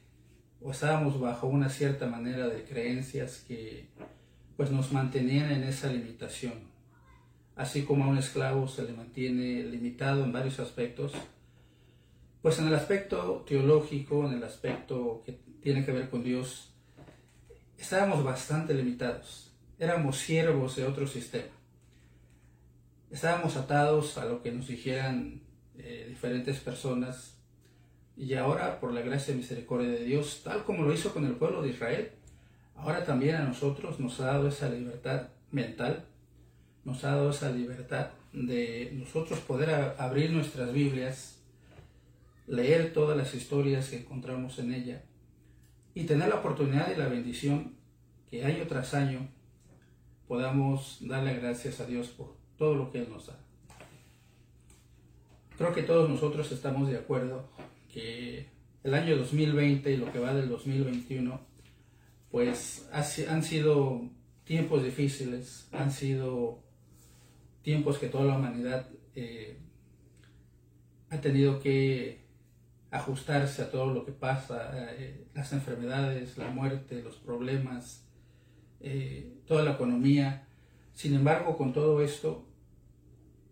o 0.62 0.71
estábamos 0.71 1.21
bajo 1.21 1.49
una 1.49 1.69
cierta 1.69 2.07
manera 2.07 2.49
de 2.49 2.65
creencias 2.65 3.45
que 3.47 3.88
pues 4.57 4.71
nos 4.71 4.91
mantenían 4.91 5.53
en 5.53 5.65
esa 5.65 5.93
limitación. 5.93 6.75
Así 7.57 7.83
como 7.83 8.05
a 8.05 8.09
un 8.09 8.19
esclavo 8.19 8.69
se 8.69 8.85
le 8.85 8.93
mantiene 8.93 9.65
limitado 9.65 10.23
en 10.23 10.33
varios 10.33 10.61
aspectos, 10.61 11.13
pues 12.43 12.61
en 12.61 12.69
el 12.69 12.75
aspecto 12.75 13.45
teológico, 13.49 14.25
en 14.27 14.35
el 14.35 14.45
aspecto 14.45 15.23
que 15.27 15.33
tiene 15.61 15.85
que 15.85 15.91
ver 15.91 16.09
con 16.09 16.23
Dios, 16.23 16.73
estábamos 17.77 18.23
bastante 18.23 18.73
limitados. 18.73 19.51
Éramos 19.79 20.19
siervos 20.19 20.77
de 20.77 20.85
otro 20.85 21.09
sistema 21.09 21.57
estábamos 23.11 23.57
atados 23.57 24.19
a 24.19 24.25
lo 24.25 24.43
que 24.43 24.53
nos 24.53 24.69
dijeran 24.69 25.41
eh, 25.79 26.07
diferentes 26.09 26.59
personas 26.61 27.39
y 28.17 28.35
ahora 28.35 28.81
por 28.81 28.93
la 28.93 29.03
gracia 29.03 29.35
y 29.35 29.39
misericordia 29.39 29.89
de 29.89 30.05
Dios, 30.05 30.43
tal 30.43 30.65
como 30.65 30.85
lo 30.85 30.93
hizo 30.93 31.13
con 31.13 31.27
el 31.27 31.35
pueblo 31.37 31.63
de 31.63 31.71
Israel, 31.71 32.13
ahora 32.75 33.05
también 33.05 33.37
a 33.37 33.45
nosotros 33.45 34.01
nos 34.01 34.21
ha 34.21 34.27
dado 34.27 34.49
esa 34.49 34.69
libertad 34.69 35.29
mental, 35.51 36.07
nos 36.87 37.02
ha 37.02 37.16
dado 37.16 37.31
esa 37.31 37.50
libertad 37.50 38.11
de 38.33 38.93
nosotros 38.95 39.40
poder 39.40 39.71
abrir 39.99 40.31
nuestras 40.31 40.73
Biblias, 40.73 41.43
leer 42.47 42.93
todas 42.93 43.16
las 43.16 43.35
historias 43.35 43.88
que 43.88 43.99
encontramos 43.99 44.61
en 44.61 44.73
ella 44.73 45.02
y 45.95 46.05
tener 46.05 46.28
la 46.28 46.37
oportunidad 46.37 46.93
y 46.93 46.97
la 46.97 47.09
bendición 47.09 47.75
que 48.31 48.45
año 48.45 48.69
tras 48.69 48.95
año 48.95 49.28
podamos 50.28 50.99
darle 51.00 51.35
gracias 51.35 51.81
a 51.81 51.87
Dios 51.87 52.07
por 52.09 52.37
todo 52.57 52.76
lo 52.76 52.93
que 52.93 52.99
Él 52.99 53.09
nos 53.11 53.26
da. 53.26 53.37
Creo 55.59 55.75
que 55.75 55.83
todos 55.83 56.09
nosotros 56.09 56.52
estamos 56.52 56.88
de 56.88 56.99
acuerdo 56.99 57.49
que 57.93 58.47
el 58.85 58.95
año 58.95 59.16
2020 59.16 59.90
y 59.90 59.97
lo 59.97 60.12
que 60.12 60.21
va 60.21 60.35
del 60.35 60.49
2021, 60.49 61.40
pues 62.31 62.88
han 62.93 63.43
sido 63.43 64.02
tiempos 64.45 64.85
difíciles, 64.85 65.66
han 65.73 65.90
sido 65.90 66.65
tiempos 67.66 67.99
que 67.99 68.06
toda 68.06 68.26
la 68.26 68.38
humanidad 68.38 68.88
eh, 69.16 69.58
ha 71.11 71.20
tenido 71.20 71.58
que 71.58 72.25
ajustarse 72.92 73.61
a 73.61 73.73
todo 73.73 73.92
lo 73.92 74.06
que 74.06 74.12
pasa, 74.12 74.70
eh, 74.94 75.26
las 75.35 75.52
enfermedades, 75.52 76.38
la 76.38 76.49
muerte, 76.49 77.02
los 77.02 77.16
problemas, 77.16 78.06
eh, 78.78 79.40
toda 79.49 79.64
la 79.64 79.73
economía. 79.73 80.46
Sin 80.92 81.16
embargo, 81.16 81.56
con 81.56 81.73
todo 81.73 82.00
esto, 82.02 82.46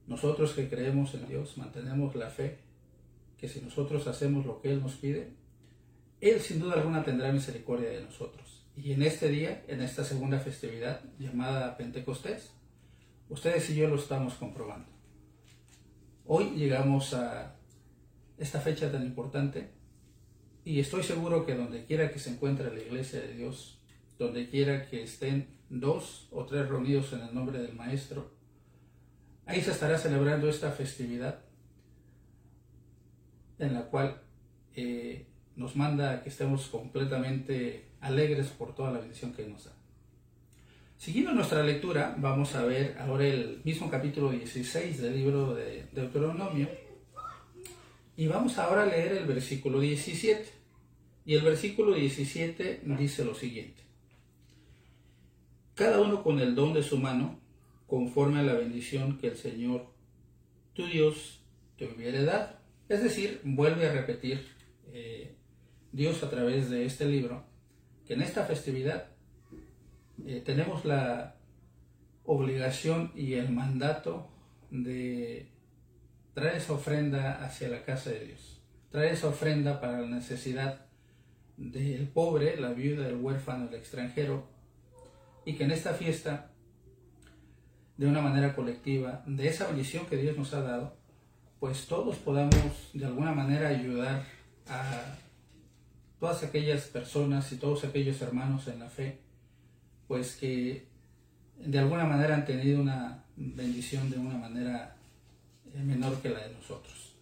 nosotros 0.06 0.52
que 0.52 0.68
creemos 0.68 1.12
en 1.14 1.26
Dios 1.26 1.58
mantenemos 1.58 2.14
la 2.14 2.30
fe 2.30 2.60
que 3.36 3.48
si 3.48 3.62
nosotros 3.62 4.06
hacemos 4.06 4.46
lo 4.46 4.60
que 4.60 4.70
Él 4.70 4.80
nos 4.80 4.94
pide, 4.94 5.32
Él 6.20 6.38
sin 6.38 6.60
duda 6.60 6.74
alguna 6.74 7.02
tendrá 7.02 7.32
misericordia 7.32 7.90
de 7.90 8.02
nosotros. 8.02 8.64
Y 8.76 8.92
en 8.92 9.02
este 9.02 9.28
día, 9.28 9.64
en 9.66 9.82
esta 9.82 10.04
segunda 10.04 10.38
festividad 10.38 11.02
llamada 11.18 11.76
Pentecostés, 11.76 12.52
ustedes 13.28 13.68
y 13.70 13.76
yo 13.76 13.88
lo 13.88 13.96
estamos 13.96 14.34
comprobando. 14.34 14.88
Hoy 16.26 16.50
llegamos 16.56 17.14
a 17.14 17.56
esta 18.38 18.60
fecha 18.60 18.90
tan 18.90 19.04
importante 19.04 19.70
y 20.64 20.80
estoy 20.80 21.02
seguro 21.02 21.44
que 21.44 21.54
donde 21.54 21.84
quiera 21.84 22.10
que 22.10 22.18
se 22.18 22.30
encuentre 22.30 22.74
la 22.74 22.80
iglesia 22.80 23.20
de 23.20 23.34
Dios, 23.34 23.78
donde 24.18 24.48
quiera 24.48 24.86
que 24.86 25.02
estén 25.02 25.48
dos 25.68 26.28
o 26.30 26.46
tres 26.46 26.68
reunidos 26.68 27.12
en 27.12 27.20
el 27.20 27.34
nombre 27.34 27.58
del 27.58 27.74
Maestro, 27.74 28.34
Ahí 29.46 29.60
se 29.60 29.72
estará 29.72 29.98
celebrando 29.98 30.48
esta 30.48 30.70
festividad 30.70 31.40
en 33.58 33.74
la 33.74 33.82
cual 33.82 34.22
eh, 34.74 35.26
nos 35.54 35.76
manda 35.76 36.22
que 36.22 36.30
estemos 36.30 36.66
completamente 36.68 37.90
alegres 38.00 38.48
por 38.48 38.74
toda 38.74 38.90
la 38.90 39.00
bendición 39.00 39.32
que 39.34 39.46
nos 39.46 39.66
da. 39.66 39.72
Siguiendo 41.04 41.32
nuestra 41.32 41.62
lectura, 41.62 42.16
vamos 42.16 42.54
a 42.54 42.64
ver 42.64 42.96
ahora 42.98 43.26
el 43.26 43.60
mismo 43.62 43.90
capítulo 43.90 44.30
16 44.30 45.02
del 45.02 45.14
libro 45.14 45.54
de 45.54 45.84
Deuteronomio 45.92 46.66
y 48.16 48.26
vamos 48.26 48.56
ahora 48.56 48.84
a 48.84 48.86
leer 48.86 49.18
el 49.18 49.26
versículo 49.26 49.80
17. 49.80 50.46
Y 51.26 51.34
el 51.34 51.42
versículo 51.42 51.92
17 51.92 52.80
dice 52.98 53.22
lo 53.22 53.34
siguiente. 53.34 53.82
Cada 55.74 56.00
uno 56.00 56.22
con 56.22 56.40
el 56.40 56.54
don 56.54 56.72
de 56.72 56.82
su 56.82 56.96
mano 56.96 57.38
conforme 57.86 58.40
a 58.40 58.42
la 58.42 58.54
bendición 58.54 59.18
que 59.18 59.26
el 59.26 59.36
Señor, 59.36 59.84
tu 60.72 60.86
Dios, 60.86 61.42
te 61.76 61.84
hubiera 61.84 62.22
dado. 62.22 62.56
Es 62.88 63.02
decir, 63.02 63.42
vuelve 63.44 63.86
a 63.86 63.92
repetir 63.92 64.48
eh, 64.90 65.34
Dios 65.92 66.22
a 66.22 66.30
través 66.30 66.70
de 66.70 66.86
este 66.86 67.04
libro 67.04 67.44
que 68.06 68.14
en 68.14 68.22
esta 68.22 68.46
festividad 68.46 69.13
eh, 70.26 70.42
tenemos 70.44 70.84
la 70.84 71.36
obligación 72.24 73.12
y 73.14 73.34
el 73.34 73.50
mandato 73.50 74.28
de 74.70 75.48
traer 76.34 76.56
esa 76.56 76.72
ofrenda 76.72 77.44
hacia 77.44 77.68
la 77.68 77.84
casa 77.84 78.10
de 78.10 78.26
Dios. 78.26 78.60
traer 78.90 79.12
esa 79.12 79.28
ofrenda 79.28 79.80
para 79.80 80.00
la 80.00 80.06
necesidad 80.06 80.86
del 81.56 82.06
pobre, 82.08 82.60
la 82.60 82.72
viuda, 82.72 83.08
el 83.08 83.16
huérfano, 83.16 83.68
el 83.68 83.74
extranjero, 83.74 84.46
y 85.44 85.56
que 85.56 85.64
en 85.64 85.72
esta 85.72 85.94
fiesta, 85.94 86.52
de 87.96 88.06
una 88.06 88.20
manera 88.20 88.54
colectiva, 88.54 89.22
de 89.26 89.48
esa 89.48 89.66
bendición 89.66 90.06
que 90.06 90.16
Dios 90.16 90.36
nos 90.36 90.54
ha 90.54 90.62
dado, 90.62 90.96
pues 91.58 91.86
todos 91.86 92.16
podamos 92.16 92.90
de 92.92 93.04
alguna 93.04 93.32
manera 93.32 93.68
ayudar 93.68 94.24
a 94.68 95.16
todas 96.20 96.42
aquellas 96.42 96.82
personas 96.86 97.50
y 97.52 97.56
todos 97.56 97.84
aquellos 97.84 98.20
hermanos 98.22 98.68
en 98.68 98.78
la 98.78 98.88
fe, 98.88 99.23
pues 100.06 100.36
que 100.36 100.86
de 101.58 101.78
alguna 101.78 102.04
manera 102.04 102.34
han 102.34 102.44
tenido 102.44 102.80
una 102.80 103.24
bendición 103.36 104.10
de 104.10 104.18
una 104.18 104.36
manera 104.36 104.96
eh, 105.72 105.82
menor 105.82 106.20
que 106.20 106.30
la 106.30 106.46
de 106.46 106.54
nosotros. 106.54 107.14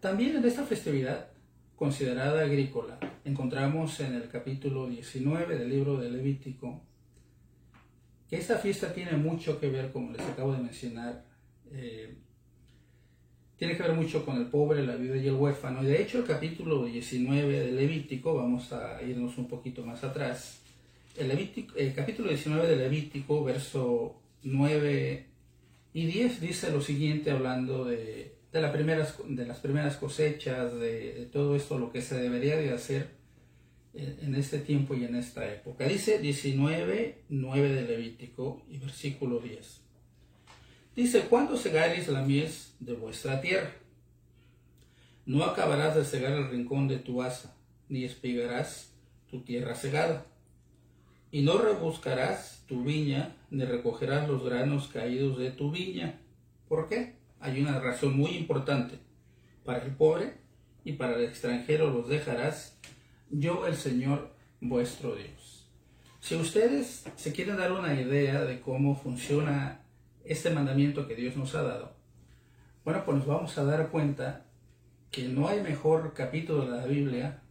También 0.00 0.36
en 0.36 0.44
esta 0.44 0.64
festividad, 0.64 1.28
considerada 1.76 2.42
agrícola, 2.42 2.98
encontramos 3.24 4.00
en 4.00 4.14
el 4.14 4.28
capítulo 4.28 4.88
19 4.88 5.58
del 5.58 5.70
libro 5.70 5.96
de 5.96 6.10
Levítico 6.10 6.82
que 8.28 8.38
esta 8.38 8.56
fiesta 8.56 8.94
tiene 8.94 9.12
mucho 9.18 9.60
que 9.60 9.68
ver, 9.68 9.92
como 9.92 10.10
les 10.10 10.22
acabo 10.22 10.54
de 10.54 10.58
mencionar, 10.58 11.22
eh, 11.70 12.16
tiene 13.62 13.76
que 13.76 13.84
ver 13.84 13.92
mucho 13.92 14.26
con 14.26 14.38
el 14.38 14.46
pobre, 14.46 14.84
la 14.84 14.96
viuda 14.96 15.18
y 15.18 15.28
el 15.28 15.34
huérfano. 15.34 15.84
Y 15.84 15.86
de 15.86 16.02
hecho 16.02 16.18
el 16.18 16.24
capítulo 16.24 16.84
19 16.84 17.60
de 17.60 17.70
Levítico, 17.70 18.34
vamos 18.34 18.72
a 18.72 19.00
irnos 19.00 19.38
un 19.38 19.46
poquito 19.46 19.86
más 19.86 20.02
atrás, 20.02 20.58
el, 21.16 21.30
el 21.76 21.94
capítulo 21.94 22.30
19 22.30 22.66
de 22.66 22.74
Levítico, 22.74 23.44
verso 23.44 24.16
9 24.42 25.26
y 25.94 26.06
10, 26.06 26.40
dice 26.40 26.72
lo 26.72 26.80
siguiente 26.80 27.30
hablando 27.30 27.84
de, 27.84 28.34
de, 28.52 28.68
primeras, 28.70 29.16
de 29.28 29.46
las 29.46 29.60
primeras 29.60 29.96
cosechas, 29.96 30.74
de, 30.80 31.28
todo 31.32 31.54
esto, 31.54 31.78
lo 31.78 31.92
que 31.92 32.02
se 32.02 32.20
debería 32.20 32.56
de 32.56 32.72
hacer 32.72 33.10
en, 33.94 34.34
este 34.34 34.58
tiempo 34.58 34.96
y 34.96 35.04
en 35.04 35.14
esta 35.14 35.48
época. 35.48 35.86
Dice 35.86 36.18
19, 36.18 37.18
9 37.28 37.68
de 37.68 37.82
Levítico 37.82 38.64
y 38.68 38.78
versículo 38.78 39.38
10. 39.38 39.81
Dice, 40.94 41.22
cuando 41.22 41.56
segaréis 41.56 42.08
la 42.08 42.22
mies 42.22 42.74
de 42.80 42.92
vuestra 42.92 43.40
tierra, 43.40 43.72
no 45.24 45.44
acabarás 45.44 45.94
de 45.96 46.04
cegar 46.04 46.32
el 46.32 46.50
rincón 46.50 46.88
de 46.88 46.98
tu 46.98 47.22
asa, 47.22 47.56
ni 47.88 48.04
espigarás 48.04 48.92
tu 49.30 49.42
tierra 49.42 49.74
segada 49.74 50.26
y 51.32 51.40
no 51.40 51.56
rebuscarás 51.56 52.62
tu 52.68 52.84
viña, 52.84 53.34
ni 53.50 53.64
recogerás 53.64 54.28
los 54.28 54.44
granos 54.44 54.88
caídos 54.88 55.38
de 55.38 55.50
tu 55.50 55.70
viña. 55.70 56.20
¿Por 56.68 56.88
qué? 56.88 57.14
Hay 57.40 57.60
una 57.60 57.80
razón 57.80 58.16
muy 58.16 58.32
importante. 58.32 58.98
Para 59.64 59.82
el 59.82 59.92
pobre 59.92 60.34
y 60.84 60.92
para 60.92 61.16
el 61.16 61.24
extranjero 61.24 61.90
los 61.90 62.08
dejarás, 62.08 62.78
yo 63.30 63.66
el 63.66 63.76
Señor 63.76 64.34
vuestro 64.60 65.16
Dios. 65.16 65.66
Si 66.20 66.36
ustedes 66.36 67.04
se 67.16 67.32
quieren 67.32 67.56
dar 67.56 67.72
una 67.72 67.98
idea 67.98 68.44
de 68.44 68.60
cómo 68.60 68.94
funciona 68.94 69.80
este 70.24 70.50
mandamiento 70.50 71.06
que 71.06 71.14
Dios 71.14 71.36
nos 71.36 71.54
ha 71.54 71.62
dado, 71.62 71.92
bueno, 72.84 73.04
pues 73.04 73.18
nos 73.18 73.26
vamos 73.26 73.56
a 73.58 73.64
dar 73.64 73.88
cuenta 73.90 74.46
que 75.10 75.28
no 75.28 75.48
hay 75.48 75.60
mejor 75.60 76.14
capítulo 76.14 76.64
de 76.64 76.76
la 76.76 76.86
Biblia 76.86 77.42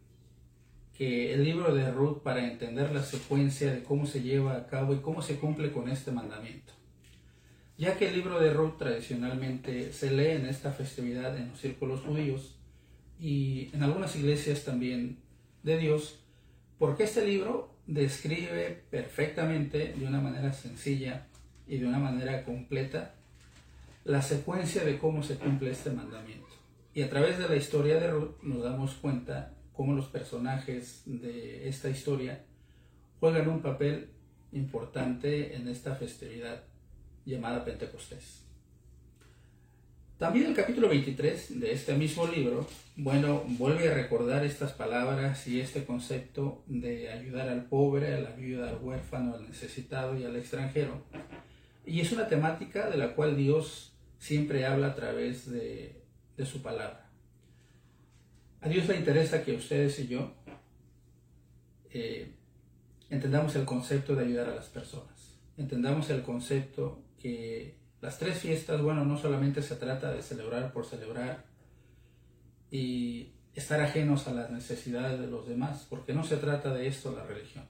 el 1.01 1.43
libro 1.43 1.73
de 1.73 1.89
Ruth 1.91 2.19
para 2.19 2.47
entender 2.47 2.91
la 2.91 3.01
secuencia 3.01 3.73
de 3.73 3.83
cómo 3.83 4.05
se 4.05 4.21
lleva 4.21 4.55
a 4.55 4.67
cabo 4.67 4.93
y 4.93 4.99
cómo 4.99 5.23
se 5.23 5.37
cumple 5.37 5.71
con 5.71 5.89
este 5.89 6.11
mandamiento. 6.11 6.73
Ya 7.75 7.97
que 7.97 8.09
el 8.09 8.15
libro 8.15 8.39
de 8.39 8.53
Ruth 8.53 8.77
tradicionalmente 8.77 9.93
se 9.93 10.11
lee 10.11 10.37
en 10.39 10.45
esta 10.45 10.71
festividad 10.71 11.35
en 11.35 11.49
los 11.49 11.59
círculos 11.59 12.01
judíos 12.01 12.55
y 13.19 13.71
en 13.73 13.81
algunas 13.81 14.15
iglesias 14.15 14.63
también 14.63 15.17
de 15.63 15.79
Dios, 15.79 16.19
porque 16.77 17.05
este 17.05 17.25
libro 17.25 17.73
describe 17.87 18.83
perfectamente, 18.91 19.95
de 19.97 20.05
una 20.05 20.21
manera 20.21 20.53
sencilla 20.53 21.25
y 21.71 21.77
de 21.77 21.87
una 21.87 21.99
manera 21.99 22.43
completa, 22.43 23.15
la 24.03 24.21
secuencia 24.21 24.83
de 24.83 24.99
cómo 24.99 25.23
se 25.23 25.37
cumple 25.37 25.71
este 25.71 25.89
mandamiento. 25.89 26.49
Y 26.93 27.01
a 27.01 27.09
través 27.09 27.37
de 27.37 27.47
la 27.47 27.55
historia 27.55 27.97
de 27.97 28.11
Ruth 28.11 28.43
nos 28.43 28.61
damos 28.61 28.95
cuenta 28.95 29.53
cómo 29.71 29.93
los 29.93 30.07
personajes 30.07 31.03
de 31.05 31.69
esta 31.69 31.89
historia 31.89 32.43
juegan 33.21 33.47
un 33.47 33.61
papel 33.61 34.09
importante 34.51 35.55
en 35.55 35.69
esta 35.69 35.95
festividad 35.95 36.61
llamada 37.25 37.63
Pentecostés. 37.63 38.43
También 40.17 40.47
el 40.47 40.53
capítulo 40.53 40.89
23 40.89 41.61
de 41.61 41.71
este 41.71 41.93
mismo 41.95 42.27
libro, 42.27 42.67
bueno, 42.97 43.45
vuelve 43.47 43.89
a 43.89 43.93
recordar 43.93 44.43
estas 44.45 44.73
palabras 44.73 45.47
y 45.47 45.61
este 45.61 45.85
concepto 45.85 46.65
de 46.67 47.09
ayudar 47.09 47.47
al 47.47 47.63
pobre, 47.63 48.13
a 48.13 48.19
la 48.19 48.31
viuda, 48.31 48.71
al 48.71 48.83
huérfano, 48.83 49.35
al 49.35 49.47
necesitado 49.47 50.19
y 50.19 50.25
al 50.25 50.35
extranjero. 50.35 51.01
Y 51.85 51.99
es 51.99 52.11
una 52.11 52.27
temática 52.27 52.89
de 52.89 52.97
la 52.97 53.15
cual 53.15 53.35
Dios 53.35 53.93
siempre 54.19 54.65
habla 54.65 54.87
a 54.87 54.95
través 54.95 55.49
de, 55.49 55.97
su 56.45 56.63
palabra. 56.63 57.07
A 58.61 58.67
Dios 58.67 58.87
le 58.87 58.97
interesa 58.97 59.43
que 59.43 59.53
ustedes 59.53 59.99
y 59.99 60.07
yo 60.07 60.33
eh, 61.91 62.33
entendamos 63.11 63.55
el 63.55 63.63
concepto 63.63 64.15
de 64.15 64.25
ayudar 64.25 64.49
a 64.49 64.55
las 64.55 64.65
personas. 64.65 65.37
Entendamos 65.55 66.09
el 66.09 66.23
concepto 66.23 67.03
que 67.19 67.77
las 68.01 68.17
tres 68.17 68.39
fiestas, 68.39 68.81
bueno, 68.81 69.05
no 69.05 69.17
solamente 69.19 69.61
se 69.61 69.75
trata 69.75 70.11
de 70.11 70.23
celebrar 70.23 70.73
por 70.73 70.87
celebrar 70.87 71.45
y 72.71 73.33
estar 73.53 73.81
ajenos 73.81 74.27
a 74.27 74.33
las 74.33 74.49
necesidades 74.49 75.19
de 75.19 75.27
los 75.27 75.47
demás, 75.47 75.85
porque 75.89 76.13
no 76.13 76.23
se 76.23 76.37
trata 76.37 76.73
de 76.73 76.87
esto 76.87 77.13
la 77.15 77.23
religión. 77.23 77.65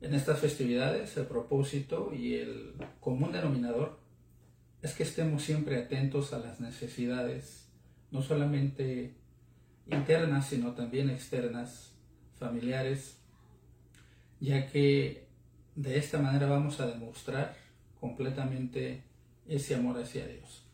En 0.00 0.14
estas 0.14 0.40
festividades 0.40 1.16
el 1.16 1.26
propósito 1.26 2.12
y 2.14 2.34
el 2.34 2.74
común 3.00 3.32
denominador 3.32 3.98
es 4.82 4.92
que 4.94 5.04
estemos 5.04 5.42
siempre 5.42 5.78
atentos 5.78 6.32
a 6.32 6.38
las 6.38 6.60
necesidades, 6.60 7.68
no 8.10 8.22
solamente 8.22 9.14
internas, 9.90 10.48
sino 10.48 10.72
también 10.74 11.08
externas, 11.08 11.94
familiares, 12.38 13.18
ya 14.38 14.66
que 14.66 15.28
de 15.74 15.98
esta 15.98 16.18
manera 16.18 16.46
vamos 16.46 16.78
a 16.80 16.86
demostrar 16.86 17.56
completamente 17.98 19.02
ese 19.48 19.74
amor 19.74 19.98
hacia 19.98 20.26
Dios. 20.26 20.64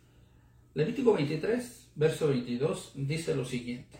Levítico 0.74 1.12
23, 1.12 1.92
verso 1.94 2.28
22, 2.28 2.92
dice 2.96 3.34
lo 3.36 3.44
siguiente. 3.44 3.98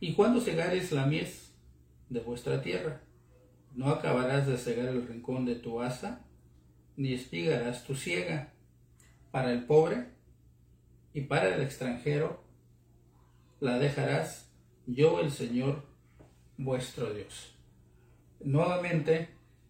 Y 0.00 0.14
cuando 0.14 0.40
cegares 0.40 0.92
la 0.92 1.06
mies 1.06 1.45
de 2.08 2.20
vuestra 2.20 2.62
tierra, 2.62 3.02
no 3.74 3.88
acabarás 3.88 4.46
de 4.46 4.56
cegar 4.56 4.88
el 4.88 5.06
rincón 5.06 5.44
de 5.44 5.56
tu 5.56 5.82
asa, 5.82 6.24
ni 6.96 7.12
espigarás 7.12 7.84
tu 7.84 7.94
siega. 7.94 8.52
Para 9.30 9.52
el 9.52 9.64
pobre 9.64 10.06
y 11.12 11.22
para 11.22 11.54
el 11.54 11.62
extranjero 11.62 12.42
la 13.60 13.78
dejarás, 13.78 14.50
yo 14.86 15.20
el 15.20 15.30
Señor 15.30 15.84
vuestro 16.56 17.12
Dios. 17.12 17.54
Nuevamente, 18.40 19.28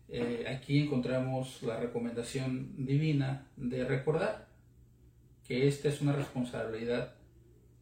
eh, 0.09 0.45
aquí 0.49 0.85
encontramos 0.85 1.63
la 1.63 1.79
recomendación 1.79 2.85
divina 2.85 3.51
de 3.57 3.85
recordar 3.85 4.49
que 5.47 5.67
esta 5.67 5.89
es 5.89 6.01
una 6.01 6.13
responsabilidad 6.13 7.15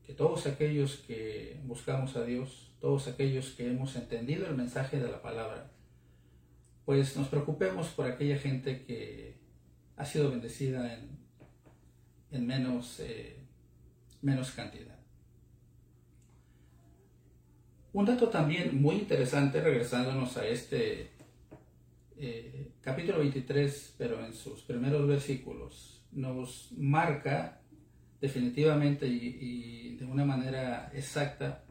que 0.07 0.13
todos 0.13 0.47
aquellos 0.47 0.97
que 0.97 1.61
buscamos 1.65 2.17
a 2.17 2.25
Dios, 2.25 2.73
todos 2.81 3.09
aquellos 3.09 3.51
que 3.51 3.67
hemos 3.71 3.97
entendido 3.97 4.47
el 4.47 4.57
mensaje 4.57 4.99
de 4.99 5.11
la 5.11 5.23
palabra, 5.23 5.71
pues 6.85 7.17
nos 7.17 7.29
preocupemos 7.29 7.89
por 7.89 8.07
aquella 8.07 8.39
gente 8.39 8.85
que 8.85 9.39
ha 9.97 10.05
sido 10.05 10.31
bendecida 10.31 10.93
en, 10.95 11.19
en 12.31 12.47
menos, 12.47 13.01
eh, 13.01 13.37
menos 14.21 14.51
cantidad. 14.51 14.95
Un 17.93 18.05
dato 18.05 18.29
también 18.29 18.83
muy 18.83 18.97
interesante, 18.97 19.61
regresándonos 19.61 20.37
a 20.37 20.47
este 20.47 21.13
eh, 22.17 22.73
capítulo 22.81 23.21
23, 23.21 23.95
pero 23.97 24.25
en 24.27 24.35
sus 24.35 24.63
primeros 24.63 25.07
versículos, 25.07 26.05
nos 26.11 26.73
marca 26.77 27.61
definitivamente 28.25 29.07
y, 29.07 29.97
de 29.99 30.07
una 30.07 30.25
manera 30.25 30.91
exacta 30.95 31.63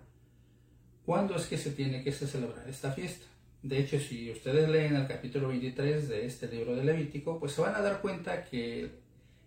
cuándo 1.04 1.36
es 1.36 1.48
que 1.48 1.58
se 1.58 1.72
tiene 1.72 2.04
que 2.04 2.12
celebrar 2.12 2.70
esta 2.70 2.92
fiesta. 2.92 3.26
De 3.64 3.80
hecho, 3.80 4.00
si 4.00 4.32
ustedes 4.32 4.70
leen 4.70 4.96
el 4.96 5.08
capítulo 5.08 5.48
23 5.48 6.08
de 6.08 6.26
este 6.28 6.48
libro 6.48 6.76
de 6.76 6.84
Levítico, 6.84 7.40
pues 7.40 7.54
se 7.54 7.62
van 7.62 7.76
a 7.76 7.82
dar 7.82 8.02
cuenta 8.02 8.46
que 8.46 8.92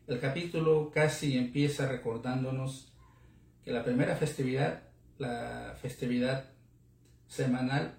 el 0.08 0.18
capítulo 0.18 0.90
casi 0.92 1.38
empieza 1.38 1.88
recordándonos 1.88 2.92
que 3.64 3.70
la 3.70 3.84
primera 3.84 4.16
festividad, 4.16 4.82
la 5.18 5.76
festividad 5.80 6.50
semanal 7.28 7.94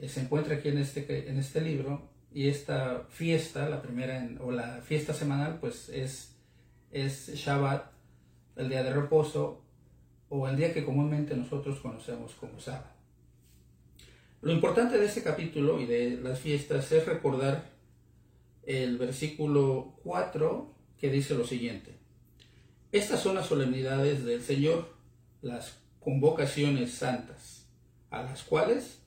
eh, 0.00 0.08
se 0.08 0.20
encuentra 0.20 0.56
aquí 0.56 0.68
en 0.68 0.78
este, 0.78 1.28
en 1.28 1.38
este 1.38 1.60
libro 1.60 2.08
y 2.32 2.48
esta 2.48 3.04
fiesta, 3.10 3.68
la 3.68 3.82
primera, 3.82 4.28
o 4.40 4.52
la 4.52 4.80
fiesta 4.80 5.12
semanal, 5.12 5.58
pues 5.60 5.88
es 5.88 6.32
es 6.92 7.34
Shabbat, 7.34 7.90
el 8.56 8.68
día 8.68 8.82
de 8.82 8.92
reposo, 8.92 9.62
o 10.28 10.48
el 10.48 10.56
día 10.56 10.72
que 10.72 10.84
comúnmente 10.84 11.36
nosotros 11.36 11.78
conocemos 11.80 12.32
como 12.34 12.58
sábado. 12.58 12.92
Lo 14.40 14.52
importante 14.52 14.98
de 14.98 15.06
este 15.06 15.22
capítulo 15.22 15.80
y 15.80 15.86
de 15.86 16.18
las 16.22 16.40
fiestas 16.40 16.90
es 16.90 17.06
recordar 17.06 17.70
el 18.64 18.98
versículo 18.98 19.94
4 20.02 20.74
que 20.98 21.10
dice 21.10 21.34
lo 21.34 21.46
siguiente. 21.46 21.94
Estas 22.92 23.20
son 23.20 23.34
las 23.34 23.46
solemnidades 23.46 24.24
del 24.24 24.42
Señor, 24.42 24.94
las 25.42 25.78
convocaciones 26.00 26.92
santas, 26.92 27.66
a 28.10 28.22
las 28.22 28.42
cuales 28.42 29.02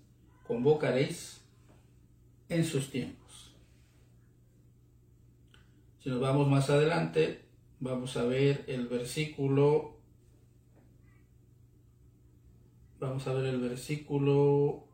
convocaréis 0.47 1.41
en 2.49 2.63
sus 2.63 2.89
tiempos. 2.89 3.53
Si 6.03 6.10
nos 6.10 6.19
vamos 6.19 6.47
más 6.47 6.69
adelante, 6.69 7.44
vamos 7.86 8.17
a 8.17 8.24
ver 8.24 8.65
el 8.67 8.88
versículo, 8.88 9.95
vamos 13.00 13.28
a 13.28 13.34
ver 13.34 13.45
el 13.45 13.62
versículo, 13.62 14.88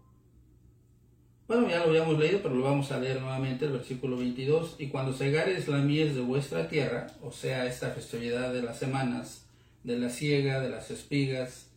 bueno, 1.47 1.69
ya 1.69 1.80
lo 1.80 1.86
habíamos 1.86 2.19
leído, 2.19 2.41
pero 2.43 2.56
lo 2.56 2.65
vamos 2.65 2.91
a 2.91 2.99
leer 2.99 3.21
nuevamente, 3.21 3.65
el 3.65 3.71
versículo 3.71 4.17
22, 4.17 4.75
y 4.77 4.89
cuando 4.89 5.13
segares 5.13 5.69
la 5.69 5.77
mies 5.77 6.15
de 6.15 6.21
vuestra 6.21 6.67
tierra, 6.67 7.08
o 7.21 7.32
sea, 7.32 7.65
esta 7.65 7.91
festividad 7.91 8.54
de 8.54 8.62
las 8.62 8.77
semanas, 8.77 9.45
de 9.84 9.97
la 9.97 10.10
siega, 10.10 10.60
de 10.60 10.69
las 10.69 10.91
espigas, 10.91 11.71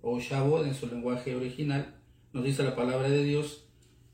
o 0.00 0.18
Shabbat 0.18 0.66
en 0.66 0.74
su 0.74 0.86
lenguaje 0.86 1.36
original, 1.36 1.94
nos 2.32 2.42
dice 2.42 2.62
la 2.62 2.74
palabra 2.74 3.10
de 3.10 3.22
Dios 3.22 3.64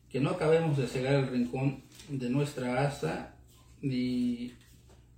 que 0.09 0.21
no 0.21 0.31
acabemos 0.31 0.77
de 0.77 0.89
cegar 0.89 1.15
el 1.15 1.29
rincón 1.29 1.85
de 2.09 2.29
nuestra 2.29 2.85
asa 2.85 3.37
ni, 3.83 4.53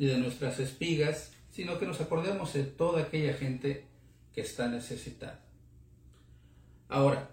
ni 0.03 0.09
de 0.09 0.19
nuestras 0.19 0.59
espigas, 0.59 1.33
sino 1.53 1.79
que 1.79 1.87
nos 1.87 2.01
acordemos 2.01 2.53
de 2.55 2.65
toda 2.65 3.03
aquella 3.03 3.35
gente 3.35 3.87
que 4.35 4.41
está 4.41 4.67
necesitada. 4.67 5.45
Ahora, 6.89 7.31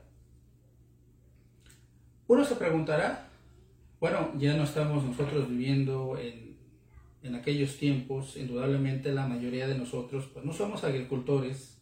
uno 2.28 2.46
se 2.46 2.54
preguntará, 2.58 3.28
bueno, 4.00 4.34
ya 4.38 4.56
no 4.56 4.66
estamos 4.66 5.04
nosotros 5.04 5.50
viviendo 5.50 6.16
en, 6.20 6.60
en 7.24 7.34
aquellos 7.34 7.76
tiempos, 7.78 8.38
indudablemente 8.38 9.14
la 9.14 9.26
mayoría 9.26 9.68
de 9.68 9.76
nosotros, 9.76 10.30
pues 10.32 10.46
no 10.46 10.54
somos 10.54 10.84
agricultores, 10.84 11.76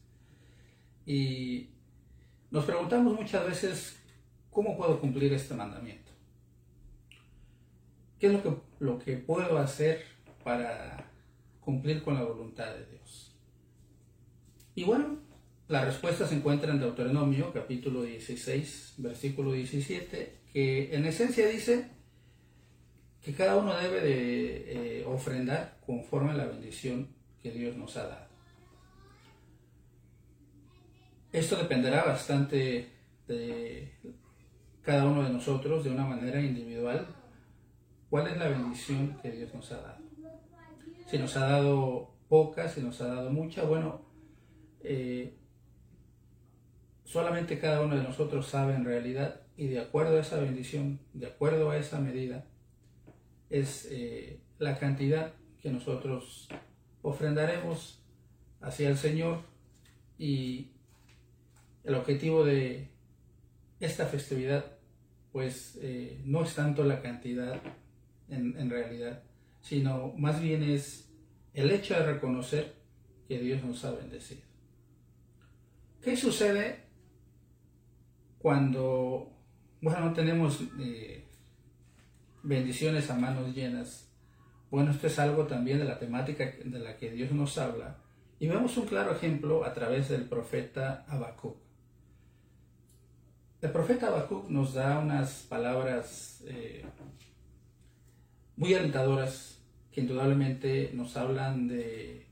y 1.06 1.68
nos 2.50 2.64
preguntamos 2.64 3.14
muchas 3.14 3.46
veces, 3.46 4.00
¿cómo 4.52 4.78
puedo 4.78 5.02
cumplir 5.02 5.34
este 5.34 5.54
mandamiento? 5.54 6.14
¿Qué 8.20 8.28
es 8.28 8.32
lo 8.32 8.42
que, 8.42 8.56
lo 8.80 9.00
que 9.00 9.18
puedo 9.18 9.58
hacer 9.58 10.17
para 10.48 11.12
cumplir 11.60 12.02
con 12.02 12.14
la 12.14 12.24
voluntad 12.24 12.74
de 12.74 12.86
Dios? 12.86 13.36
Y 14.76 14.86
bueno, 14.86 15.18
la 15.68 15.84
respuesta 15.84 16.26
se 16.26 16.36
encuentra 16.36 16.72
en 16.72 16.80
Deuteronomio 16.80 17.52
capítulo 17.52 18.04
16, 18.04 18.94
versículo 19.00 19.52
17, 19.52 20.40
que 20.54 20.96
en 20.96 21.06
esencia 21.06 21.50
dice 21.50 21.90
que 23.22 23.34
cada 23.34 23.58
uno 23.58 23.76
debe 23.76 24.00
de 24.00 25.00
eh, 25.02 25.06
ofrendar 25.06 25.80
conforme 25.86 26.32
a 26.32 26.36
la 26.36 26.46
bendición 26.46 27.10
que 27.44 27.52
Dios 27.52 27.76
nos 27.76 27.98
ha 27.98 28.08
dado. 28.08 28.28
Esto 31.34 31.58
dependerá 31.58 32.06
bastante 32.06 32.88
de 33.28 33.92
cada 34.82 35.06
uno 35.08 35.24
de 35.24 35.30
nosotros 35.30 35.84
de 35.84 35.90
una 35.90 36.06
manera 36.06 36.40
individual. 36.40 37.06
¿Cuál 38.10 38.28
es 38.28 38.38
la 38.38 38.48
bendición 38.48 39.20
que 39.22 39.32
Dios 39.32 39.54
nos 39.54 39.70
ha 39.74 39.82
dado? 39.82 40.07
Si 41.08 41.18
nos 41.18 41.36
ha 41.38 41.48
dado 41.48 42.14
poca, 42.28 42.68
si 42.68 42.82
nos 42.82 43.02
ha 43.02 43.08
dado 43.08 43.32
mucha, 43.32 43.64
bueno, 43.64 44.06
eh, 44.82 45.38
solamente 47.04 47.60
cada 47.60 47.82
uno 47.82 47.96
de 47.96 48.04
nosotros 48.04 48.48
sabe 48.48 48.76
en 48.76 48.86
realidad 48.86 49.42
y 49.56 49.68
de 49.68 49.80
acuerdo 49.80 50.18
a 50.18 50.22
esa 50.22 50.38
bendición, 50.38 51.00
de 51.14 51.28
acuerdo 51.28 51.72
a 51.72 51.78
esa 51.78 52.00
medida, 52.00 52.46
es 53.50 53.88
eh, 53.90 54.42
la 54.60 54.78
cantidad 54.78 55.34
que 55.62 55.72
nosotros 55.72 56.50
ofrendaremos 57.02 58.04
hacia 58.62 58.90
el 58.90 58.98
Señor 58.98 59.42
y 60.18 60.72
el 61.84 61.96
objetivo 61.96 62.44
de 62.44 62.92
esta 63.80 64.06
festividad 64.06 64.78
pues 65.32 65.78
eh, 65.82 66.22
no 66.26 66.44
es 66.44 66.56
tanto 66.56 66.84
la 66.84 67.02
cantidad 67.02 67.62
en, 68.30 68.70
realidad, 68.70 69.24
sino 69.68 70.14
más 70.18 70.40
bien 70.40 70.64
es 70.64 71.10
el 71.54 71.72
hecho 71.72 71.94
de 71.94 72.06
reconocer 72.06 72.76
que 73.28 73.40
Dios 73.40 73.62
nos 73.64 73.84
ha 73.84 73.92
bendecido. 73.92 74.42
¿Qué 76.02 76.16
sucede 76.16 76.86
cuando, 78.38 79.30
bueno, 79.82 80.00
no 80.00 80.14
tenemos 80.14 80.62
eh, 80.80 81.26
bendiciones 82.44 83.10
a 83.10 83.16
manos 83.16 83.54
llenas? 83.54 84.10
Bueno, 84.72 84.92
esto 84.92 85.08
es 85.08 85.20
algo 85.20 85.48
también 85.48 85.80
de 85.80 85.86
la 85.86 86.00
temática 86.00 86.46
de 86.64 86.80
la 86.80 86.96
que 86.96 87.12
Dios 87.12 87.32
nos 87.32 87.58
habla. 87.58 87.98
Y 88.40 88.48
vemos 88.48 88.78
un 88.78 88.86
claro 88.86 89.12
ejemplo 89.12 89.66
a 89.66 89.74
través 89.74 90.08
del 90.08 90.30
profeta 90.30 91.06
Habacuc. 91.10 91.58
El 93.60 93.72
profeta 93.72 94.08
Habacuc 94.08 94.48
nos 94.50 94.76
da 94.76 95.00
unas 95.00 95.46
palabras 95.50 96.42
eh, 96.48 96.86
muy 98.56 98.74
alentadoras 98.74 99.57
que 99.98 100.02
indudablemente 100.02 100.92
nos 100.94 101.18
hablan 101.18 101.68
de 101.68 102.24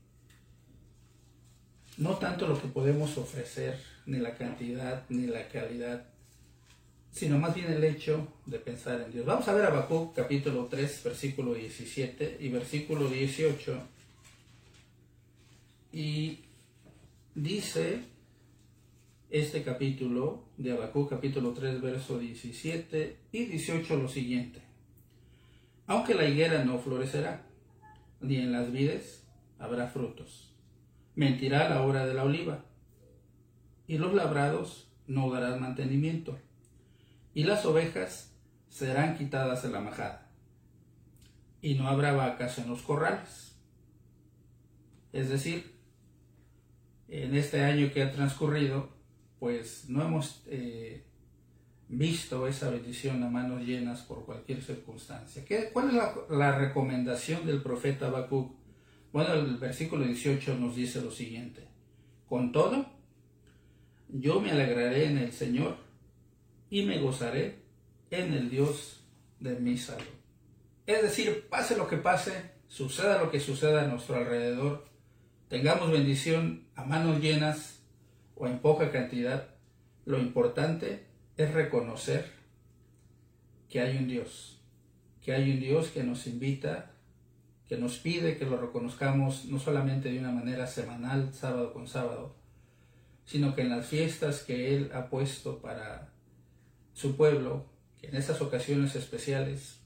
no 1.98 2.14
tanto 2.14 2.46
lo 2.46 2.62
que 2.62 2.68
podemos 2.68 3.18
ofrecer, 3.18 3.76
ni 4.06 4.18
la 4.18 4.36
cantidad, 4.36 5.02
ni 5.08 5.26
la 5.26 5.48
calidad, 5.48 6.06
sino 7.10 7.40
más 7.40 7.56
bien 7.56 7.72
el 7.72 7.82
hecho 7.82 8.28
de 8.46 8.60
pensar 8.60 9.00
en 9.00 9.10
Dios. 9.10 9.26
Vamos 9.26 9.48
a 9.48 9.52
ver 9.52 9.64
Habacuc 9.64 10.14
capítulo 10.14 10.66
3, 10.66 11.02
versículo 11.02 11.54
17 11.54 12.36
y 12.38 12.50
versículo 12.50 13.08
18. 13.08 13.80
Y 15.92 16.38
dice 17.34 17.98
este 19.28 19.64
capítulo 19.64 20.44
de 20.56 20.70
Habacuc, 20.70 21.10
capítulo 21.10 21.52
3, 21.52 21.80
verso 21.80 22.16
17 22.16 23.16
y 23.32 23.44
18, 23.46 23.96
lo 23.96 24.08
siguiente. 24.08 24.60
Aunque 25.88 26.14
la 26.14 26.28
higuera 26.28 26.64
no 26.64 26.78
florecerá, 26.78 27.45
ni 28.20 28.36
en 28.36 28.52
las 28.52 28.72
vides 28.72 29.26
habrá 29.58 29.88
frutos. 29.88 30.54
Mentirá 31.14 31.68
la 31.68 31.82
hora 31.82 32.06
de 32.06 32.14
la 32.14 32.24
oliva, 32.24 32.64
y 33.86 33.98
los 33.98 34.14
labrados 34.14 34.90
no 35.06 35.30
darán 35.30 35.60
mantenimiento, 35.60 36.38
y 37.34 37.44
las 37.44 37.64
ovejas 37.64 38.36
serán 38.68 39.16
quitadas 39.16 39.62
de 39.62 39.70
la 39.70 39.80
majada, 39.80 40.30
y 41.62 41.74
no 41.74 41.88
habrá 41.88 42.12
vacas 42.12 42.58
en 42.58 42.68
los 42.68 42.82
corrales. 42.82 43.56
Es 45.12 45.28
decir, 45.30 45.76
en 47.08 47.34
este 47.34 47.62
año 47.62 47.90
que 47.92 48.02
ha 48.02 48.12
transcurrido, 48.12 48.90
pues 49.38 49.88
no 49.88 50.02
hemos 50.02 50.42
eh, 50.46 51.06
visto 51.88 52.46
esa 52.46 52.70
bendición 52.70 53.22
a 53.22 53.28
manos 53.28 53.62
llenas 53.62 54.02
por 54.02 54.24
cualquier 54.24 54.62
circunstancia. 54.62 55.44
¿Qué, 55.44 55.70
¿Cuál 55.72 55.88
es 55.88 55.94
la, 56.30 56.58
recomendación 56.58 57.46
del 57.46 57.62
profeta 57.62 58.08
Habacuc? 58.08 58.56
Bueno, 59.12 59.34
el 59.34 59.56
versículo 59.56 60.04
18 60.04 60.56
nos 60.56 60.74
dice 60.74 61.00
lo 61.00 61.10
siguiente. 61.10 61.68
Con 62.28 62.52
todo, 62.52 62.86
yo 64.08 64.40
me 64.40 64.50
alegraré 64.50 65.06
en 65.06 65.18
el 65.18 65.32
Señor 65.32 65.76
y 66.70 66.84
me 66.84 66.98
gozaré 66.98 67.62
en 68.10 68.32
el 68.32 68.50
Dios 68.50 69.04
de 69.38 69.58
mi 69.60 69.76
salud. 69.76 70.04
Es 70.86 71.02
decir, 71.02 71.46
pase 71.48 71.76
lo 71.76 71.88
que 71.88 71.96
pase, 71.96 72.32
suceda 72.68 73.22
lo 73.22 73.30
que 73.30 73.40
suceda 73.40 73.82
a 73.82 73.86
nuestro 73.86 74.16
alrededor, 74.16 74.86
tengamos 75.48 75.90
bendición 75.90 76.66
a 76.74 76.84
manos 76.84 77.20
llenas, 77.20 77.80
o 78.34 78.46
en 78.46 78.58
poca 78.58 78.92
cantidad, 78.92 79.48
lo 80.04 80.18
importante 80.18 81.05
es 81.36 81.52
reconocer 81.52 82.32
que 83.68 83.80
hay 83.80 83.98
un 83.98 84.08
Dios, 84.08 84.60
que 85.22 85.32
hay 85.32 85.50
un 85.50 85.60
Dios 85.60 85.88
que 85.88 86.02
nos 86.02 86.26
invita, 86.26 86.92
que 87.68 87.76
nos 87.76 87.98
pide 87.98 88.38
que 88.38 88.44
lo 88.44 88.56
reconozcamos 88.56 89.46
no 89.46 89.58
solamente 89.58 90.10
de 90.10 90.20
una 90.20 90.30
manera 90.30 90.66
semanal, 90.66 91.34
sábado 91.34 91.72
con 91.72 91.88
sábado, 91.88 92.36
sino 93.24 93.54
que 93.54 93.62
en 93.62 93.70
las 93.70 93.86
fiestas 93.86 94.42
que 94.42 94.76
Él 94.76 94.90
ha 94.94 95.10
puesto 95.10 95.60
para 95.60 96.12
su 96.94 97.16
pueblo, 97.16 97.66
en 98.02 98.14
esas 98.14 98.40
ocasiones 98.40 98.94
especiales, 98.94 99.80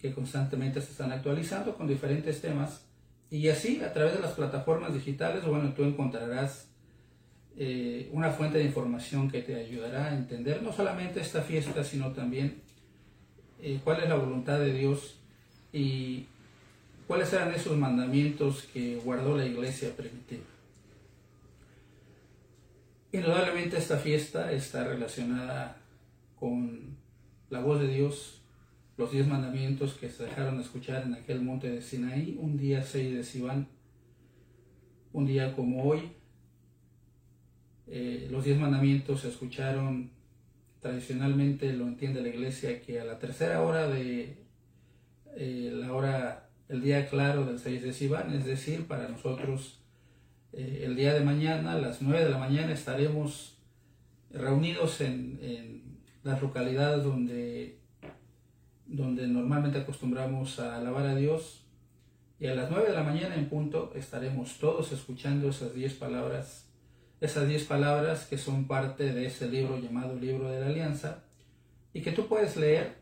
que 0.00 0.12
constantemente 0.12 0.80
se 0.80 0.92
están 0.92 1.12
actualizando 1.12 1.76
con 1.76 1.86
diferentes 1.86 2.40
temas. 2.40 2.86
Y 3.30 3.48
así, 3.48 3.82
a 3.82 3.92
través 3.92 4.14
de 4.14 4.20
las 4.20 4.32
plataformas 4.32 4.94
digitales, 4.94 5.44
bueno, 5.44 5.74
tú 5.74 5.84
encontrarás 5.84 6.67
eh, 7.60 8.08
una 8.12 8.30
fuente 8.30 8.58
de 8.58 8.64
información 8.64 9.28
que 9.28 9.42
te 9.42 9.56
ayudará 9.56 10.06
a 10.06 10.16
entender 10.16 10.62
no 10.62 10.72
solamente 10.72 11.20
esta 11.20 11.42
fiesta, 11.42 11.82
sino 11.82 12.12
también 12.12 12.62
eh, 13.60 13.80
cuál 13.82 14.00
es 14.00 14.08
la 14.08 14.14
voluntad 14.14 14.60
de 14.60 14.72
Dios 14.72 15.16
y 15.72 16.26
cuáles 17.08 17.32
eran 17.32 17.52
esos 17.52 17.76
mandamientos 17.76 18.62
que 18.72 18.96
guardó 19.04 19.36
la 19.36 19.44
iglesia 19.44 19.96
primitiva. 19.96 20.44
Indudablemente 23.10 23.76
esta 23.76 23.96
fiesta 23.96 24.52
está 24.52 24.84
relacionada 24.84 25.78
con 26.38 26.96
la 27.50 27.60
voz 27.60 27.80
de 27.80 27.88
Dios 27.88 28.42
los 28.98 29.12
diez 29.12 29.26
mandamientos 29.26 29.94
que 29.94 30.10
se 30.10 30.24
dejaron 30.24 30.60
escuchar 30.60 31.02
en 31.02 31.14
aquel 31.14 31.40
monte 31.40 31.70
de 31.70 31.82
Sinaí, 31.82 32.36
un 32.40 32.56
día 32.56 32.82
6 32.82 33.16
de 33.16 33.24
Sivan, 33.24 33.68
un 35.12 35.26
día 35.26 35.54
como 35.54 35.84
hoy. 35.84 36.17
Eh, 37.90 38.28
los 38.30 38.44
diez 38.44 38.58
mandamientos 38.58 39.22
se 39.22 39.28
escucharon 39.28 40.10
tradicionalmente, 40.80 41.72
lo 41.72 41.86
entiende 41.86 42.20
la 42.20 42.28
iglesia, 42.28 42.82
que 42.82 43.00
a 43.00 43.04
la 43.04 43.18
tercera 43.18 43.62
hora 43.62 43.88
de 43.88 44.44
eh, 45.36 45.72
la 45.74 45.92
hora, 45.92 46.50
el 46.68 46.82
día 46.82 47.08
claro 47.08 47.46
del 47.46 47.58
6 47.58 47.82
de 47.82 47.92
Sivan, 47.92 48.32
es 48.34 48.44
decir, 48.44 48.86
para 48.86 49.08
nosotros 49.08 49.80
eh, 50.52 50.82
el 50.84 50.96
día 50.96 51.14
de 51.14 51.20
mañana, 51.20 51.72
a 51.72 51.78
las 51.78 52.02
9 52.02 52.24
de 52.24 52.30
la 52.30 52.38
mañana, 52.38 52.72
estaremos 52.72 53.58
reunidos 54.30 55.00
en, 55.00 55.78
las 56.24 56.42
localidades 56.42 57.04
donde 57.04 57.78
donde 58.84 59.26
normalmente 59.28 59.78
acostumbramos 59.78 60.58
a 60.58 60.76
alabar 60.76 61.06
a 61.06 61.14
Dios. 61.14 61.64
Y 62.40 62.46
a 62.46 62.54
las 62.54 62.70
9 62.70 62.88
de 62.88 62.94
la 62.94 63.02
mañana 63.02 63.34
en 63.34 63.48
punto 63.48 63.92
estaremos 63.94 64.58
todos 64.58 64.92
escuchando 64.92 65.50
esas 65.50 65.74
10 65.74 65.94
palabras, 65.94 66.67
esas 67.20 67.48
10 67.48 67.64
palabras 67.64 68.26
que 68.26 68.38
son 68.38 68.66
parte 68.66 69.12
de 69.12 69.26
ese 69.26 69.48
libro 69.48 69.78
llamado 69.78 70.14
Libro 70.14 70.50
de 70.50 70.60
la 70.60 70.66
Alianza 70.66 71.24
y 71.92 72.00
que 72.02 72.12
tú 72.12 72.28
puedes 72.28 72.56
leer 72.56 72.96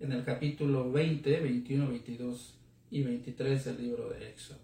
en 0.00 0.12
el 0.12 0.24
capítulo 0.24 0.90
20, 0.90 1.40
21, 1.40 1.88
22 1.88 2.58
y 2.90 3.02
23 3.02 3.64
del 3.64 3.82
libro 3.82 4.08
de 4.08 4.30
Éxodo. 4.30 4.58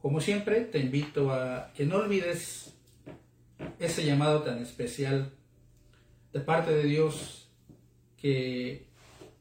Como 0.00 0.20
siempre, 0.20 0.62
te 0.62 0.78
invito 0.78 1.32
a 1.32 1.72
que 1.74 1.84
no 1.84 1.96
olvides 1.96 2.74
ese 3.78 4.04
llamado 4.04 4.42
tan 4.42 4.58
especial 4.58 5.32
de 6.32 6.40
parte 6.40 6.72
de 6.72 6.84
Dios 6.84 7.48
que 8.16 8.86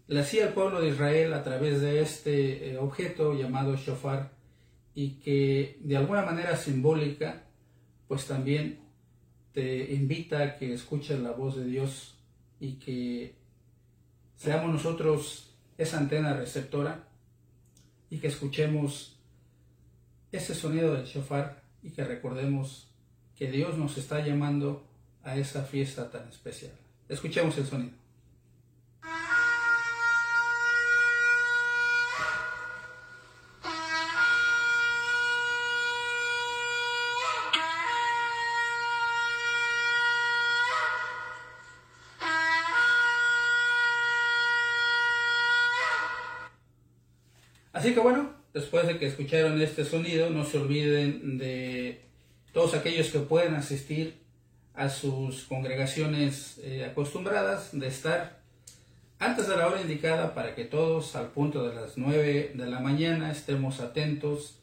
le 0.08 0.20
hacía 0.20 0.48
el 0.48 0.54
pueblo 0.54 0.82
de 0.82 0.90
Israel 0.90 1.34
a 1.34 1.44
través 1.44 1.82
de 1.82 2.02
este 2.02 2.72
eh, 2.72 2.78
objeto 2.78 3.34
llamado 3.34 3.76
shofar 3.76 4.32
y 4.94 5.20
que 5.20 5.78
de 5.82 5.98
alguna 5.98 6.24
manera 6.24 6.56
simbólica 6.56 7.45
pues 8.08 8.26
también 8.26 8.80
te 9.54 9.94
invita 9.94 10.44
a 10.44 10.56
que 10.58 10.74
escuches 10.74 11.20
la 11.20 11.32
voz 11.32 11.56
de 11.56 11.66
Dios 11.66 12.16
y 12.60 12.74
que 12.74 13.36
seamos 14.36 14.72
nosotros 14.72 15.56
esa 15.78 15.98
antena 15.98 16.34
receptora 16.34 17.08
y 18.10 18.20
que 18.20 18.28
escuchemos 18.28 19.18
ese 20.32 20.54
sonido 20.54 20.94
del 20.94 21.06
shofar 21.06 21.64
y 21.82 21.92
que 21.92 22.04
recordemos 22.04 22.88
que 23.36 23.50
Dios 23.52 23.78
nos 23.78 23.98
está 23.98 24.26
llamando 24.26 24.86
a 25.24 25.38
esa 25.38 25.64
fiesta 25.64 26.10
tan 26.10 26.28
especial. 26.30 26.74
Escuchemos 27.10 27.58
el 27.58 27.66
sonido. 27.66 28.05
Así 47.86 47.94
que 47.94 48.00
bueno, 48.00 48.32
después 48.52 48.88
de 48.88 48.98
que 48.98 49.06
escucharon 49.06 49.62
este 49.62 49.86
sonido, 49.86 50.32
no 50.32 50.44
se 50.44 50.58
olviden 50.58 51.38
de 51.38 52.02
todos 52.52 52.74
aquellos 52.74 53.10
que 53.10 53.20
pueden 53.20 53.54
asistir 53.54 54.24
a 54.74 54.90
sus 54.90 55.44
congregaciones 55.44 56.58
eh, 56.64 56.84
acostumbradas 56.84 57.78
de 57.80 57.86
estar 57.86 58.42
antes 59.20 59.48
de 59.48 59.56
la 59.56 59.68
hora 59.68 59.82
indicada 59.82 60.34
para 60.34 60.56
que 60.56 60.66
todos 60.66 61.16
al 61.16 61.28
punto 61.28 61.70
de 61.70 61.76
las 61.76 61.96
9 61.96 62.54
de 62.56 62.66
la 62.66 62.80
mañana 62.80 63.32
estemos 63.32 63.80
atentos 63.80 64.58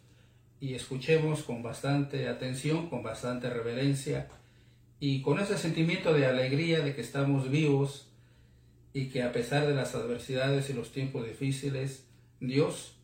y 0.59 0.75
escuchemos 0.75 1.45
con 1.45 1.63
bastante 1.63 2.27
atención, 2.27 2.91
con 2.91 3.05
bastante 3.05 3.51
reverencia 3.51 4.31
y 4.99 5.23
con 5.23 5.39
ese 5.39 5.57
sentimiento 5.57 6.13
de 6.13 6.27
alegría 6.27 6.81
de 6.81 6.93
que 6.93 7.03
estamos 7.03 7.53
vivos 7.53 8.09
y 8.93 9.11
que 9.11 9.23
a 9.23 9.31
pesar 9.31 9.69
de 9.69 9.75
las 9.75 9.95
adversidades 9.95 10.71
y 10.71 10.73
los 10.73 10.91
tiempos 10.91 11.25
difíciles, 11.25 12.09
Dios 12.41 12.97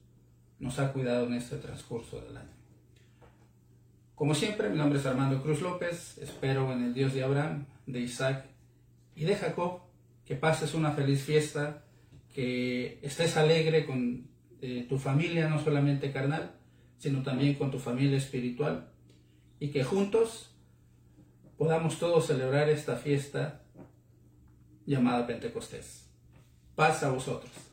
nos 0.59 0.79
ha 0.79 0.93
cuidado 0.93 1.27
en 1.27 1.35
este 1.35 1.57
transcurso 1.57 2.21
del 2.21 2.37
año. 2.37 2.59
Como 4.15 4.35
siempre, 4.35 4.69
mi 4.69 4.77
nombre 4.77 4.99
es 4.99 5.07
Armando 5.07 5.43
Cruz 5.43 5.61
López, 5.61 6.19
espero 6.19 6.73
en 6.73 6.85
el 6.85 6.95
Dios 6.95 7.15
de 7.15 7.23
Abraham, 7.23 7.67
de 7.87 8.01
Isaac 8.01 8.47
y 9.15 9.25
de 9.25 9.37
Jacob 9.37 9.89
que 10.29 10.35
pases 10.35 10.75
una 10.75 10.93
feliz 10.93 11.23
fiesta, 11.23 11.85
que 12.35 12.99
estés 13.01 13.39
alegre 13.39 13.87
con 13.87 14.29
eh, 14.61 14.85
tu 14.87 14.99
familia, 14.99 15.49
no 15.49 15.59
solamente 15.59 16.13
carnal, 16.13 16.53
sino 16.99 17.23
también 17.23 17.55
con 17.55 17.71
tu 17.71 17.79
familia 17.79 18.19
espiritual, 18.19 18.91
y 19.59 19.71
que 19.71 19.85
juntos 19.85 20.55
podamos 21.57 21.99
todos 21.99 22.27
celebrar 22.27 22.69
esta 22.69 22.97
fiesta 22.97 23.63
llamada 24.85 25.27
Pentecostés. 25.27 26.11
Paz 26.75 27.03
a 27.05 27.11
vosotros. 27.11 27.68